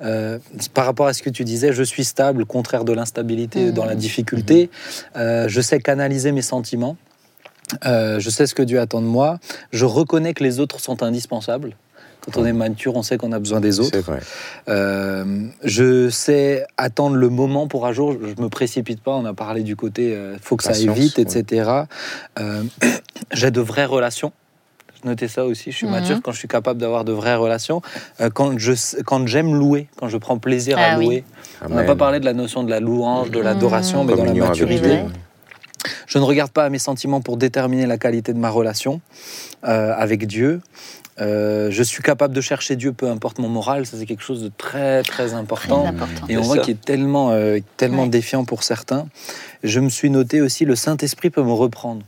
[0.03, 0.41] Euh,
[0.75, 3.71] par rapport à ce que tu disais, je suis stable, contraire de l'instabilité Mhm.
[3.73, 4.69] dans la difficulté.
[5.15, 6.97] Euh, je sais canaliser mes sentiments.
[7.85, 9.39] Euh, je sais ce que Dieu attend de moi.
[9.73, 11.77] Je reconnais que les autres sont indispensables.
[12.21, 13.91] Quand on est mature, on sait qu'on a besoin des autres.
[13.93, 14.19] C'est vrai.
[14.69, 18.15] Euh, je sais attendre le moment pour un jour.
[18.21, 19.13] Je me précipite pas.
[19.13, 21.71] On a parlé du côté euh, faut que ça aille vite, etc.
[22.41, 22.63] Euh,
[23.33, 24.33] J'ai de vraies relations.
[25.03, 25.71] Je notais ça aussi.
[25.71, 25.93] Je suis Mhm.
[25.93, 27.81] mature quand je suis capable d'avoir de vraies relations.
[28.21, 28.73] Euh, quand je
[29.05, 31.05] quand j'aime louer, quand je prends plaisir à Ah oui.
[31.05, 31.25] louer.
[31.65, 34.33] On n'a pas parlé de la notion de la louange, de l'adoration, mais dans la
[34.35, 34.99] maturité.
[36.07, 39.01] Je ne regarde pas à mes sentiments pour déterminer la qualité de ma relation
[39.65, 40.61] euh, avec Dieu.
[41.19, 43.87] Euh, je suis capable de chercher Dieu, peu importe mon moral.
[43.87, 45.87] Ça, c'est quelque chose de très, très Très important.
[46.29, 48.09] Et on voit qu'il est tellement, euh, tellement Ouais.
[48.09, 49.09] défiant pour certains.
[49.63, 52.03] Je me suis noté aussi, le Saint-Esprit peut me reprendre.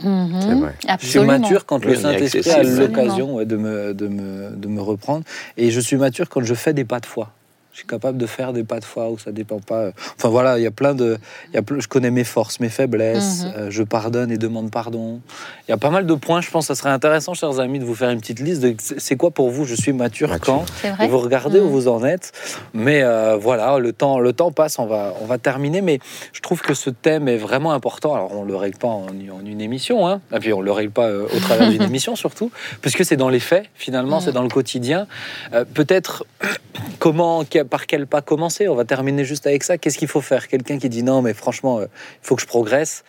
[0.00, 0.74] C'est vrai.
[1.00, 4.68] Je suis mature quand Oui, le Saint-Esprit a l'occasion ouais, de, me, de, me, de
[4.68, 5.24] me reprendre.
[5.56, 7.30] Et je suis mature quand je fais des pas de foi.
[7.76, 9.90] Je suis capable de faire des pas de foi où ça dépend pas.
[10.16, 11.18] Enfin voilà, il y a plein de.
[11.52, 13.44] il Y a plein- je connais mes forces, mes faiblesses.
[13.44, 13.52] Mhm.
[13.54, 15.20] euh, je pardonne et demande pardon.
[15.68, 16.40] Il y a pas mal de points.
[16.40, 18.62] Je pense que ça serait intéressant, chers amis, de vous faire une petite liste.
[18.62, 20.46] de c'est quoi pour vous Je suis mature, Mature.
[20.46, 20.64] quand
[21.04, 21.70] et vous regardez où Mhm.
[21.70, 22.32] vous en êtes.
[22.72, 25.82] Mais euh, voilà, le temps, le temps passe, on va, on va terminer.
[25.82, 25.98] Mais
[26.32, 28.14] je trouve que ce thème est vraiment important.
[28.14, 30.22] Alors, on ne le règle pas en, en une émission, hein.
[30.34, 32.50] et puis on ne le règle pas euh, au travers d'une émission surtout,
[32.80, 34.22] puisque c'est dans les faits, finalement, Mhm.
[34.24, 35.06] c'est dans le quotidien.
[35.52, 36.24] Euh, Peut-être
[36.98, 38.68] comment, par quel pas commencer?
[38.68, 39.78] On va terminer juste avec ça.
[39.78, 40.48] Qu'est-ce qu'il faut faire?
[40.48, 41.84] Quelqu'un qui dit non, mais franchement, euh,
[42.22, 43.04] il faut que je progresse.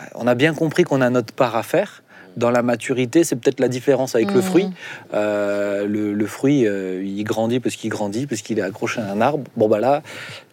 [0.00, 2.02] Euh, On a bien compris qu'on a notre part à faire.
[2.36, 4.42] Dans la maturité, c'est peut-être la différence avec le Mhm.
[4.42, 4.70] fruit.
[5.12, 9.10] Euh, le, le fruit, euh, il grandit parce qu'il grandit, parce qu'il est accroché à
[9.10, 9.44] un arbre.
[9.56, 10.02] Bon, bah là,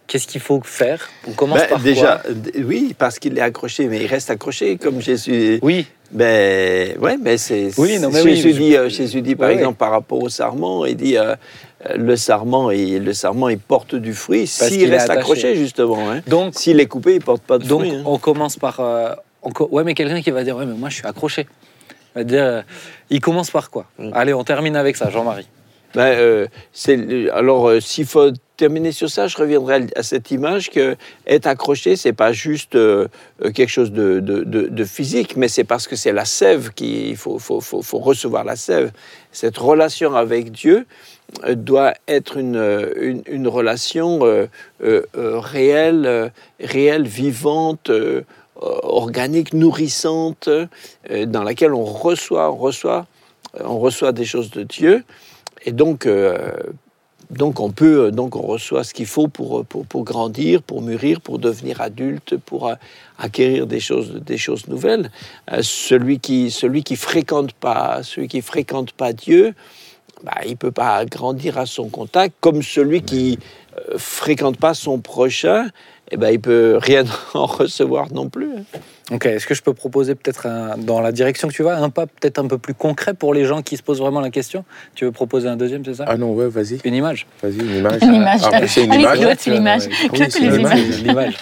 [0.09, 2.31] qu'est-ce qu'il faut faire On commence Ben, par déjà, quoi
[2.65, 5.59] oui, parce qu'il est accroché, mais il reste accroché comme Jésus.
[5.61, 7.69] Oui, Ben, ouais, mais c'est.
[7.77, 9.59] Oui, non, mais oui, Jésus, je- dit, euh, Jésus dit, par Ouais, ouais.
[9.61, 11.35] exemple, par rapport au sarment, il dit euh,
[11.87, 16.09] euh, le sarment, il, le sarment, il porte du fruit s'il est reste accroché, justement.
[16.11, 16.21] hein.
[16.27, 17.95] donc, S'il est coupé, il porte pas de donc fruit.
[17.95, 18.03] hein.
[18.05, 18.79] on commence par.
[18.79, 21.47] euh, on co- ouais, mais quelqu'un qui va dire Ouais, mais moi, je suis accroché.
[22.15, 22.61] Il va dire euh,
[23.11, 23.85] Il commence par quoi?
[23.99, 24.09] Mm.
[24.13, 25.47] Allez, on termine avec ça, Jean-Marie.
[25.95, 31.47] Ben, c'est alors, s'il faut terminer sur ça, je reviendrai à cette image que être
[31.47, 33.07] accroché, c'est pas juste euh,
[33.43, 37.15] euh, quelque chose de, de- de- physique, mais c'est parce que c'est la sève qu'il
[37.15, 38.91] faut, faut, faut- faut recevoir la sève.
[39.31, 40.85] Cette relation avec Dieu
[41.45, 42.61] euh, doit être une,
[43.27, 44.19] une, relation
[44.81, 47.89] réelle, réelle, vivante.
[49.01, 50.49] organique, nourrissante,
[51.35, 53.07] dans laquelle on reçoit, reçoit,
[53.63, 54.95] on reçoit des choses de Dieu,
[55.65, 56.05] et donc,
[57.29, 61.21] donc on peut, donc on reçoit ce qu'il faut pour, pour, pour grandir, pour mûrir,
[61.21, 62.75] pour devenir adulte, pour euh,
[63.19, 65.11] acquérir des choses, des choses nouvelles.
[65.51, 69.53] Euh, celui qui, celui qui fréquente pas, celui qui fréquente pas Dieu,
[70.23, 73.37] bah, il peut pas grandir à son contact, comme celui qui
[73.77, 75.67] euh, fréquente pas son prochain,
[76.11, 77.03] eh ben, il peut rien
[77.33, 78.49] en recevoir non plus.
[78.57, 78.79] hein.
[79.11, 80.47] Ok, est-ce que je peux proposer peut-être
[80.77, 83.43] dans la direction que tu vas, un pas peut-être un peu plus concret pour les
[83.43, 84.65] gens qui se posent vraiment la question?
[84.93, 86.05] Tu veux proposer un deuxième, c'est ça?
[86.07, 88.01] Ah non, ouais, vas-y, Une image vas-y, une image.
[88.03, 88.41] Une image.
[88.43, 89.37] Ah, c'est une Allez, image.
[89.39, 89.89] C'est l'image.
[91.03, 91.33] L'image.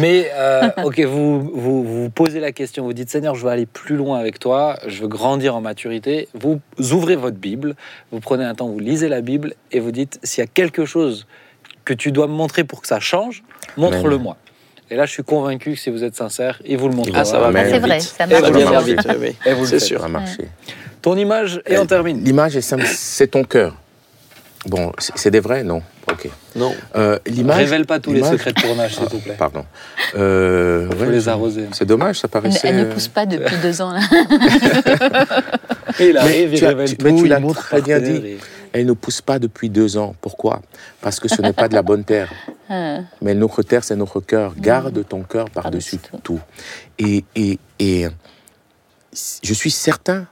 [0.00, 3.66] Mais, euh, ok, vous, vous vous posez la question, vous dites Seigneur, je veux aller
[3.66, 6.28] plus loin avec toi, je veux grandir en maturité.
[6.34, 6.60] Vous
[6.92, 7.74] ouvrez votre Bible,
[8.12, 10.84] vous prenez un temps, vous lisez la Bible et vous dites s'il y a quelque
[10.84, 11.26] chose
[11.88, 13.42] que tu dois me montrer pour que ça change,
[13.78, 14.36] montre-le-moi.
[14.90, 17.20] Et là, je suis convaincu que si vous êtes sincère, il vous le montrera.
[17.20, 18.50] Ah, ça va bien C'est vrai, ça marche.
[18.52, 19.32] bien bien.
[19.46, 20.00] Et vous le c'est sûr.
[20.00, 20.48] Ça a marché.
[21.02, 22.22] Ton image et on termine.
[22.24, 23.74] L'image est simple, c'est ton cœur.
[24.66, 25.82] Bon, c'est des vrais, non?
[26.10, 26.28] Ok.
[26.56, 26.74] Non.
[26.96, 27.56] Euh, l'image.
[27.58, 29.34] Révèle pas tous les secrets de tournage, s'il te plaît.
[29.38, 29.64] Pardon.
[30.16, 31.66] Euh, Faut ouais, les arroser.
[31.72, 32.68] C'est dommage, ça paraissait.
[32.68, 33.92] elle ne pousse pas depuis deux ans.
[33.92, 34.00] Là.
[36.00, 37.60] Et il Mais arrive, il tu as- révèle tu- tout, mais tu il l'as montre
[37.62, 38.36] très bien dit.
[38.72, 40.14] Elle ne pousse pas depuis deux ans.
[40.20, 40.62] Pourquoi?
[41.00, 42.32] Parce que ce n'est pas de la bonne terre.
[42.70, 42.98] Ah.
[43.22, 44.54] Mais notre terre, c'est notre cœur.
[44.54, 46.38] Garde ton cœur par-dessus tout.
[46.98, 48.06] Et, et, et
[49.42, 50.26] je suis certain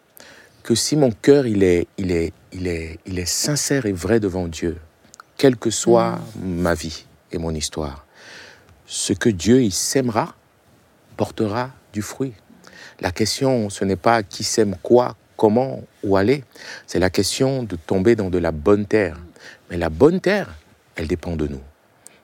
[0.62, 4.20] que si mon cœur il est, il est, il est, il est sincère et vrai
[4.20, 4.76] devant Dieu,
[5.38, 8.04] quelle que soit ma vie et mon histoire,
[8.86, 10.34] ce que Dieu il sèmera
[11.16, 12.34] portera du fruit.
[13.00, 16.44] La question, ce n'est pas qui sème quoi, comment, où aller.
[16.86, 19.18] C'est la question de tomber dans de la bonne terre.
[19.70, 20.54] Mais la bonne terre,
[20.96, 21.60] elle dépend de nous.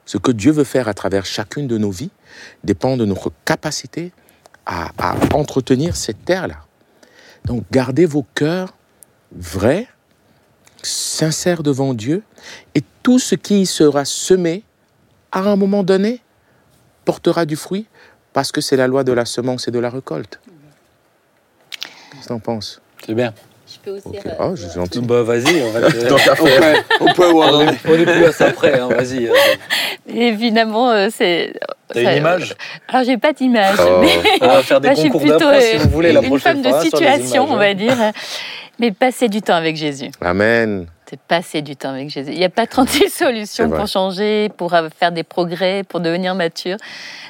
[0.05, 2.11] Ce que Dieu veut faire à travers chacune de nos vies
[2.63, 4.11] dépend de notre capacité
[4.65, 6.65] à, à entretenir cette terre-là.
[7.45, 8.73] Donc gardez vos cœurs
[9.31, 9.87] vrais,
[10.81, 12.23] sincères devant Dieu,
[12.75, 14.63] et tout ce qui y sera semé,
[15.31, 16.21] à un moment donné,
[17.05, 17.87] portera du fruit,
[18.33, 20.39] parce que c'est la loi de la semence et de la récolte.
[22.11, 22.81] Qu'est-ce que t'en penses?
[23.05, 23.33] C'est bien.
[23.65, 24.07] Je peux aussi.
[24.07, 24.19] Ok.
[24.39, 24.99] Oh, je suis gentil.
[25.01, 26.83] Bah vas-y, on va te- Tant qu'à faire.
[27.01, 27.49] On peut voir.
[27.53, 29.27] on est, on est plus à ça près, hein, vas-y.
[29.27, 29.33] euh.
[30.13, 31.53] Évidemment, euh, c'est.
[31.93, 32.55] T'as une image
[32.87, 33.77] Alors, j'ai pas d'image.
[33.79, 33.99] Oh.
[34.01, 36.27] mais- On va faire des suis concours plutôt d'impro si euh, vous voulez la une
[36.27, 37.95] prochaine femme de situation, images, on va dire.
[38.79, 40.09] Mais passer du temps avec Jésus.
[40.21, 40.87] Amen.
[41.27, 42.31] Passer du temps avec Jésus.
[42.31, 46.77] Il n'y a pas 36 solutions pour changer, pour faire des progrès, pour devenir mature.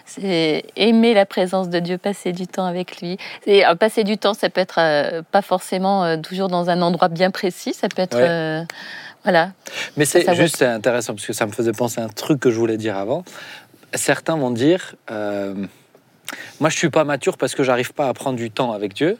[0.05, 3.17] C'est aimer la présence de Dieu, passer du temps avec lui.
[3.45, 6.81] Et euh, passer du temps, ça peut être euh, pas forcément euh, toujours dans un
[6.81, 7.73] endroit bien précis.
[7.73, 8.27] Ça peut être, Ouais.
[8.27, 8.63] euh,
[9.23, 9.51] voilà.
[9.97, 12.57] Mais c'est juste intéressant parce que ça me faisait penser à un truc que je
[12.57, 13.23] voulais dire avant.
[13.93, 14.95] Certains vont dire,
[16.59, 19.17] moi je suis pas mature parce que j'arrive pas à prendre du temps avec Dieu,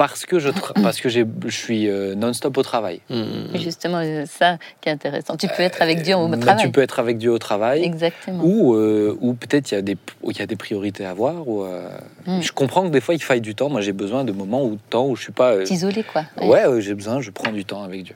[0.00, 3.00] parce que je tra- parce que j'ai- je suis euh, non-stop au travail.
[3.10, 3.22] Mmh.
[3.52, 5.36] Mais Justement, c'est ça qui est intéressant.
[5.36, 6.64] Tu peux être avec Dieu au Mais travail.
[6.64, 7.84] tu peux être avec Dieu au travail.
[7.84, 8.42] Exactement.
[8.42, 11.46] Ou, euh, ou peut-être il y, a des- il y a des priorités à voir.
[11.46, 11.86] Ou, euh,
[12.26, 12.40] Mm.
[12.40, 13.68] Je comprends que des fois il faille du temps.
[13.68, 15.52] Moi j'ai besoin de moments où, de temps où je suis pas.
[15.52, 16.24] euh, T'isoler, quoi.
[16.40, 18.14] Ouais, ouais, j'ai besoin, je prends du temps avec Dieu.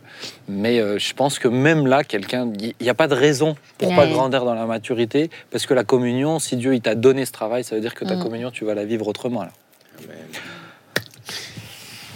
[0.49, 3.95] Mais euh, je pense que même là, quelqu'un, il n'y a pas de raison pour
[3.95, 4.11] pas Ouais.
[4.11, 7.63] grandir dans la maturité, parce que la communion, si Dieu il t'a donné ce travail,
[7.63, 8.23] ça veut dire que ta Mm.
[8.23, 9.43] communion, tu vas la vivre autrement.
[9.43, 9.51] Là.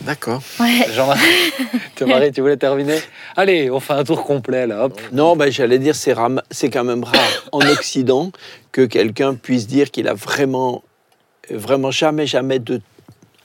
[0.08, 0.40] D'accord.
[0.58, 0.86] Ouais.
[1.98, 2.98] Jean-Marie, tu voulais terminer
[3.36, 4.86] Allez, on fait un tour complet là.
[4.86, 4.98] Hop.
[5.12, 8.32] Non, ben, j'allais dire, c'est ram- c'est quand même rare en Occident
[8.72, 10.82] que quelqu'un puisse dire qu'il a vraiment,
[11.50, 12.80] vraiment jamais, jamais de,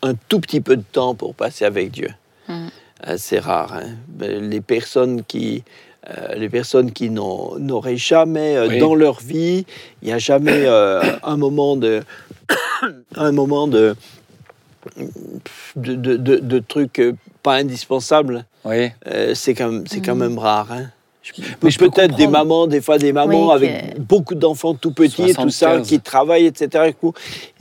[0.03, 2.07] un tout petit peu de temps pour passer avec Dieu.
[2.47, 2.68] Mm.
[3.07, 3.74] Euh, c'est rare.
[3.74, 3.95] hein.
[4.22, 5.66] Les personnes qui,
[6.09, 8.78] euh, les personnes qui n'ont- n'auraient jamais euh, Oui.
[8.80, 9.66] dans leur vie,
[10.01, 12.03] il n'y a jamais euh, un moment de,
[13.18, 13.97] un moment de,
[15.75, 18.45] de, de, de- de trucs euh, pas indispensables.
[18.65, 18.89] Oui.
[19.07, 20.67] Euh, c'est quand, même- c'est quand même rare.
[20.71, 20.86] hein.
[21.21, 21.31] Je-
[21.61, 22.31] Mais je peux Peut-être des comprendre.
[22.49, 25.67] mamans, des fois des mamans Oui, avec que- beaucoup d'enfants tout petits et tout ça,
[25.67, 25.88] 75.
[25.88, 26.91] qui travaillent, etc.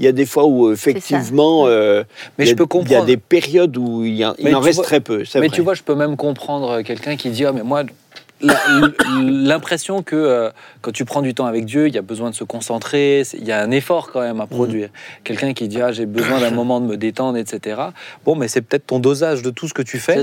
[0.01, 2.03] Il y a des fois où effectivement, euh,
[2.39, 3.05] Mais il y je a- peux il y a comprendre.
[3.07, 5.19] des périodes où il, y a- il Mais en reste vois- très peu.
[5.35, 5.49] Mais vrai.
[5.51, 7.85] tu vois, je peux même comprendre quelqu'un qui dit Ah, mais moi,
[8.43, 12.35] l'impression que euh, quand tu prends du temps avec Dieu, il y a besoin de
[12.35, 14.89] se concentrer, c'est- il y a un effort quand même à produire.
[15.25, 17.81] Quelqu'un qui dit ah j'ai besoin d'un moment de me détendre, etc.
[18.25, 20.15] Bon, mais c'est peut-être ton dosage de tout ce que tu fais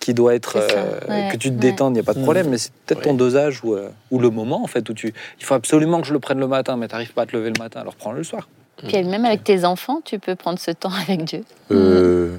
[0.00, 2.48] qui doit être euh, ouais, que tu te détendes, il n'y a pas de problème,
[2.50, 5.12] mais c'est peut-être ton dosage ou, euh, ou le moment en fait où tu.
[5.40, 7.36] Il faut absolument que je le prenne le matin, mais tu n'arrives pas à te
[7.36, 8.48] lever le matin, alors prends-le le soir.
[8.86, 11.44] Puis même avec tes enfants, tu peux prendre ce temps avec Dieu.
[11.70, 12.36] Euh,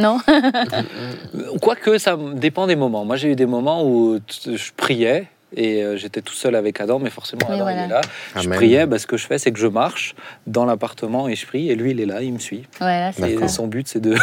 [0.00, 0.18] Non
[1.60, 3.04] Quoique ça dépend des moments.
[3.04, 5.26] Moi j'ai eu des moments où je priais.
[5.56, 7.82] Et euh, j'étais tout seul avec Adam, mais forcément Adam voilà.
[7.82, 8.00] il est là.
[8.36, 8.56] Je Amen.
[8.56, 10.14] priais, bah, ce que je fais, c'est que je marche
[10.46, 12.62] dans l'appartement et je prie, et lui il est là, il me suit.
[12.78, 14.14] Voilà, Et son but c'est de,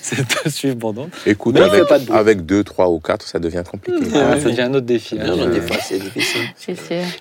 [0.46, 1.10] suivre mon nom.
[1.26, 2.16] Écoute, avec, pas de bruit.
[2.16, 3.98] avec deux, trois ou quatre, ça devient compliqué.
[4.14, 4.40] Ah, oui.
[4.40, 5.18] ça devient un autre défi.
[5.20, 5.48] hein.
[5.48, 6.42] Des fois, c'est difficile.
[6.56, 6.76] Sûr.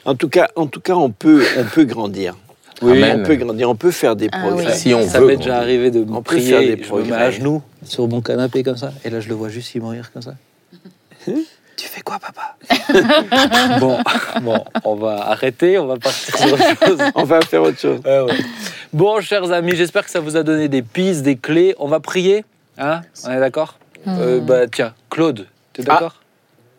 [0.05, 2.35] En tout cas, en tout cas, on peut, on peut grandir.
[2.83, 3.21] Oui, Amen.
[3.21, 4.65] On peut grandir, on peut faire des Ah progrès.
[4.67, 4.73] oui.
[4.75, 6.83] Si on Ça m'est déjà arrivé de me On prier, faire des je me mets
[6.85, 7.13] progrès.
[7.23, 10.11] à genoux sur mon canapé comme ça, et là je le vois juste y mourir
[10.11, 10.35] comme ça.
[11.25, 12.55] tu fais quoi, papa
[13.79, 13.97] bon,
[14.41, 16.99] bon, on va arrêter, on va partir sur autre chose.
[17.15, 17.99] On va faire autre chose.
[18.05, 18.37] Ouais, ouais.
[18.93, 21.75] Bon, chers amis, j'espère que ça vous a donné des pistes, des clés.
[21.79, 22.45] On va prier,
[22.77, 23.01] hein?
[23.25, 23.77] On est d'accord?
[24.07, 24.45] Euh, Hmm.
[24.45, 26.11] Bah tiens, Claude, t'es Ah.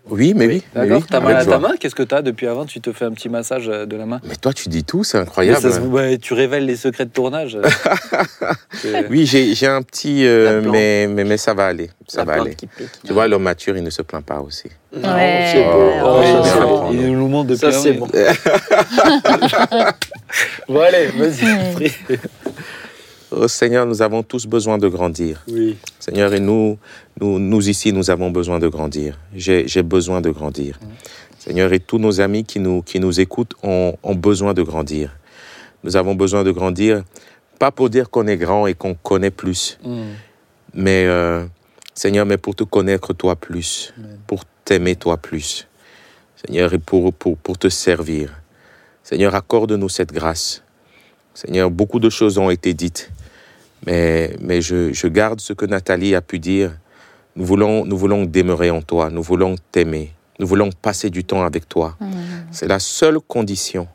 [0.09, 0.63] Oui, mais oui.
[0.75, 1.59] D'accord oui, T'as avec mal à ta joie.
[1.59, 4.07] main Qu'est-ce que t'as depuis avant Tu te fais un petit massage euh, de la
[4.07, 5.61] main Mais toi, tu dis tout, c'est Mais incroyable.
[5.61, 7.59] ça se- ouais, Tu révèles les secrets de tournage.
[9.11, 11.91] Oui, j'ai un petit, euh, mais, mais, mais ça va aller.
[12.07, 12.55] Ça La va aller.
[12.55, 12.87] qui pique.
[13.05, 14.69] Tu vois, l'homme mature, il ne se plaint pas aussi.
[14.97, 15.49] Non, Ouais.
[15.53, 15.65] c'est.
[15.67, 18.07] Oh, Oh, Ouais, il- nous montre depuis Ça, c'est bon.
[20.69, 21.91] Bon, allez, vas-y.
[23.33, 25.43] Oh Seigneur, nous avons tous besoin de grandir.
[25.49, 25.77] Oui.
[25.99, 26.79] Seigneur, et nous,
[27.21, 29.19] nous, nous ici, nous avons besoin de grandir.
[29.35, 30.79] J'ai besoin de grandir.
[31.39, 35.17] Seigneur, et tous nos amis qui nous, qui nous écoutent ont, ont besoin de grandir.
[35.85, 37.03] Nous avons besoin de grandir,
[37.59, 40.13] pas pour dire qu'on est grand et qu'on connaît plus, Hmm.
[40.75, 41.45] mais euh,
[41.95, 43.95] Seigneur, mais pour te connaître toi plus,
[44.27, 45.67] pour t'aimer toi plus.
[46.45, 48.33] Seigneur, et pour, pour, pour te servir.
[49.03, 50.63] Seigneur, accorde-nous cette grâce.
[51.37, 53.13] Seigneur, beaucoup de choses ont été dites,
[53.85, 56.73] mais, mais je, je garde ce que Nathalie a pu dire.
[57.37, 61.45] Nous voulons, nous voulons demeurer en toi, nous voulons t'aimer, nous voulons passer du temps
[61.45, 61.99] avec toi.
[62.51, 63.87] C'est la seule condition,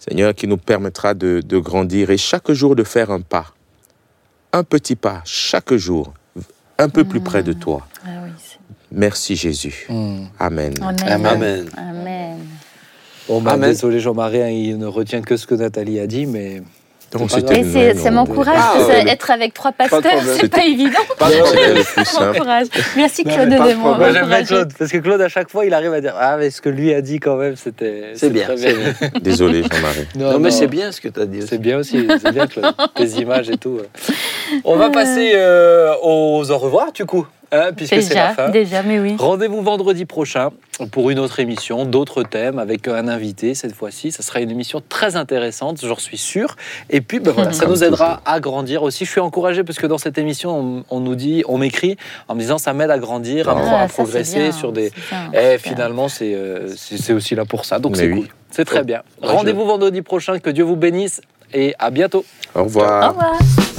[0.00, 3.54] Seigneur, qui nous permettra de, de grandir et chaque jour de faire un pas,
[4.52, 6.12] un petit pas, chaque jour,
[6.78, 7.86] un peu plus près de toi.
[8.04, 8.30] Ah oui,
[8.90, 9.86] Merci Jésus.
[9.88, 10.74] Amen.
[10.80, 11.26] Amen.
[11.26, 11.70] Amen.
[11.76, 12.38] Amen.
[13.28, 13.70] Bon, bah, Amen.
[13.70, 16.62] désolé Jean-Marie, hein, il ne retient que ce que Nathalie a dit, mais
[17.12, 20.02] Donc, Et non, ça non, m'encourage, Ah, être avec trois pasteurs,
[20.40, 20.98] c'est pas évident.
[21.18, 21.36] Pas de.
[22.96, 23.74] Merci Non, Claude mais de.
[23.76, 24.42] Moi, j'aime bien.
[24.42, 26.70] Claude, parce que Claude, à chaque fois, il arrive à dire Ah, mais ce que
[26.70, 28.12] lui a dit, quand même, c'était.
[28.14, 29.10] C'est bien, très c'est bien.
[29.20, 30.08] Désolé, Jean-Marie.
[30.16, 31.42] Non, mais c'est bien ce que tu as dit.
[31.46, 32.74] C'est bien aussi, c'est bien, Claude.
[32.94, 33.78] Tes images et tout.
[34.64, 38.48] On va passer euh, aux au revoir, du coup, hein, puisque c'est la Déjà, fin.
[38.50, 39.14] déjà, mais oui.
[39.18, 40.50] Rendez-vous vendredi prochain
[40.90, 44.10] pour une autre émission, d'autres thèmes avec un invité cette fois-ci.
[44.10, 46.56] Ça sera une émission très intéressante, j'en suis sûr.
[46.90, 49.04] Et puis ben voilà, ça nous aidera à grandir aussi.
[49.04, 50.58] Je suis encouragé parce que dans cette émission,
[50.90, 51.96] on, on nous dit, on m'écrit
[52.28, 54.72] en me disant ça m'aide à grandir, à, Ah, Ah, à ça, progresser bien, sur
[54.72, 54.86] des.
[54.86, 54.90] Et
[55.32, 55.58] bien.
[55.58, 56.68] finalement, c'est euh,
[57.14, 57.78] aussi là pour ça.
[57.78, 58.14] Donc c'est oui.
[58.20, 58.28] cool.
[58.50, 59.02] C'est très bien.
[59.22, 60.38] Rendez-vous vendredi prochain.
[60.38, 61.20] Que Dieu vous bénisse
[61.54, 62.24] et à bientôt.
[62.54, 63.04] Au revoir.
[63.04, 63.71] Au revoir.